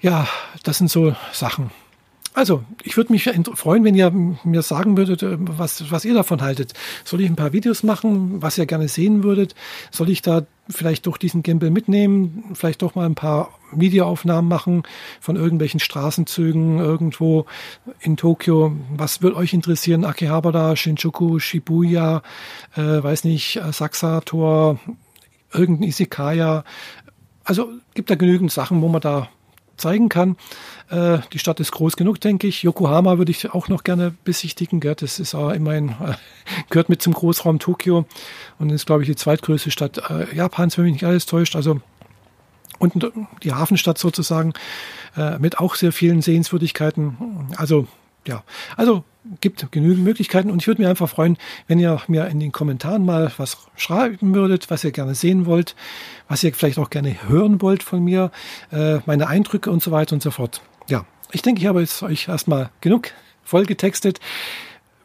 Ja, 0.00 0.26
das 0.62 0.78
sind 0.78 0.90
so 0.90 1.14
Sachen. 1.32 1.70
Also, 2.36 2.64
ich 2.82 2.98
würde 2.98 3.14
mich 3.14 3.30
freuen, 3.54 3.82
wenn 3.82 3.94
ihr 3.94 4.10
mir 4.10 4.60
sagen 4.60 4.98
würdet, 4.98 5.22
äh, 5.22 5.38
was, 5.38 5.90
was 5.90 6.04
ihr 6.04 6.12
davon 6.12 6.42
haltet. 6.42 6.74
Soll 7.02 7.22
ich 7.22 7.30
ein 7.30 7.34
paar 7.34 7.54
Videos 7.54 7.82
machen, 7.82 8.42
was 8.42 8.58
ihr 8.58 8.66
gerne 8.66 8.88
sehen 8.88 9.22
würdet? 9.22 9.54
Soll 9.90 10.10
ich 10.10 10.20
da 10.20 10.42
vielleicht 10.68 11.06
doch 11.06 11.16
diesen 11.16 11.42
Gimbal 11.42 11.70
mitnehmen? 11.70 12.44
Vielleicht 12.52 12.82
doch 12.82 12.94
mal 12.94 13.06
ein 13.06 13.14
paar 13.14 13.58
Videoaufnahmen 13.72 14.50
machen 14.50 14.82
von 15.18 15.36
irgendwelchen 15.36 15.80
Straßenzügen 15.80 16.78
irgendwo 16.78 17.46
in 18.00 18.18
Tokio? 18.18 18.76
Was 18.94 19.22
würde 19.22 19.36
euch 19.36 19.54
interessieren? 19.54 20.04
Akihabara, 20.04 20.76
Shinjuku, 20.76 21.38
Shibuya, 21.38 22.20
äh, 22.76 23.02
weiß 23.02 23.24
nicht, 23.24 23.62
Saksa-Tor, 23.70 24.78
irgendein 25.54 25.88
Isekaya. 25.88 26.64
Also 27.44 27.70
gibt 27.94 28.10
da 28.10 28.14
genügend 28.14 28.52
Sachen, 28.52 28.82
wo 28.82 28.88
man 28.88 29.00
da 29.00 29.30
zeigen 29.76 30.08
kann. 30.08 30.36
Äh, 30.90 31.18
die 31.32 31.38
Stadt 31.38 31.60
ist 31.60 31.72
groß 31.72 31.96
genug, 31.96 32.20
denke 32.20 32.46
ich. 32.46 32.62
Yokohama 32.62 33.18
würde 33.18 33.30
ich 33.30 33.50
auch 33.52 33.68
noch 33.68 33.84
gerne 33.84 34.14
besichtigen. 34.24 34.80
Gell? 34.80 34.94
Das 34.94 35.18
ist 35.18 35.34
auch 35.34 35.50
immerhin, 35.50 35.90
äh, 35.90 36.14
gehört 36.70 36.88
mit 36.88 37.02
zum 37.02 37.12
Großraum 37.12 37.58
Tokio 37.58 38.06
und 38.58 38.70
ist, 38.70 38.86
glaube 38.86 39.02
ich, 39.02 39.08
die 39.08 39.16
zweitgrößte 39.16 39.70
Stadt 39.70 39.98
äh, 40.10 40.34
Japans, 40.34 40.76
wenn 40.76 40.84
mich 40.84 40.94
nicht 40.94 41.04
alles 41.04 41.26
täuscht. 41.26 41.56
Also 41.56 41.80
und 42.78 43.10
die 43.42 43.52
Hafenstadt 43.52 43.96
sozusagen 43.96 44.52
äh, 45.16 45.38
mit 45.38 45.58
auch 45.58 45.76
sehr 45.76 45.92
vielen 45.92 46.20
Sehenswürdigkeiten. 46.20 47.48
Also 47.56 47.86
ja, 48.26 48.42
also 48.76 49.04
gibt 49.40 49.70
genügend 49.72 50.04
Möglichkeiten 50.04 50.50
und 50.50 50.62
ich 50.62 50.66
würde 50.66 50.82
mich 50.82 50.88
einfach 50.88 51.08
freuen, 51.08 51.36
wenn 51.66 51.78
ihr 51.78 52.00
mir 52.08 52.26
in 52.28 52.40
den 52.40 52.52
Kommentaren 52.52 53.04
mal 53.04 53.32
was 53.36 53.58
schreiben 53.76 54.34
würdet, 54.34 54.70
was 54.70 54.84
ihr 54.84 54.92
gerne 54.92 55.14
sehen 55.14 55.46
wollt, 55.46 55.74
was 56.28 56.42
ihr 56.44 56.52
vielleicht 56.54 56.78
auch 56.78 56.90
gerne 56.90 57.16
hören 57.28 57.60
wollt 57.62 57.82
von 57.82 58.02
mir, 58.02 58.30
äh, 58.72 58.98
meine 59.06 59.28
Eindrücke 59.28 59.70
und 59.70 59.82
so 59.82 59.90
weiter 59.90 60.14
und 60.14 60.22
so 60.22 60.30
fort. 60.30 60.62
Ja, 60.88 61.04
ich 61.32 61.42
denke, 61.42 61.60
ich 61.60 61.66
habe 61.66 61.80
jetzt 61.80 62.02
euch 62.02 62.28
erstmal 62.28 62.70
genug 62.80 63.10
voll 63.42 63.66
getextet. 63.66 64.20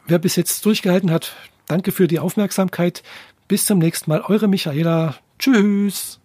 Wer 0.06 0.18
bis 0.18 0.36
jetzt 0.36 0.64
durchgehalten 0.66 1.10
hat, 1.10 1.34
danke 1.66 1.92
für 1.92 2.08
die 2.08 2.18
Aufmerksamkeit. 2.18 3.02
Bis 3.48 3.66
zum 3.66 3.78
nächsten 3.78 4.10
Mal, 4.10 4.22
eure 4.22 4.48
Michaela. 4.48 5.16
Tschüss. 5.38 6.21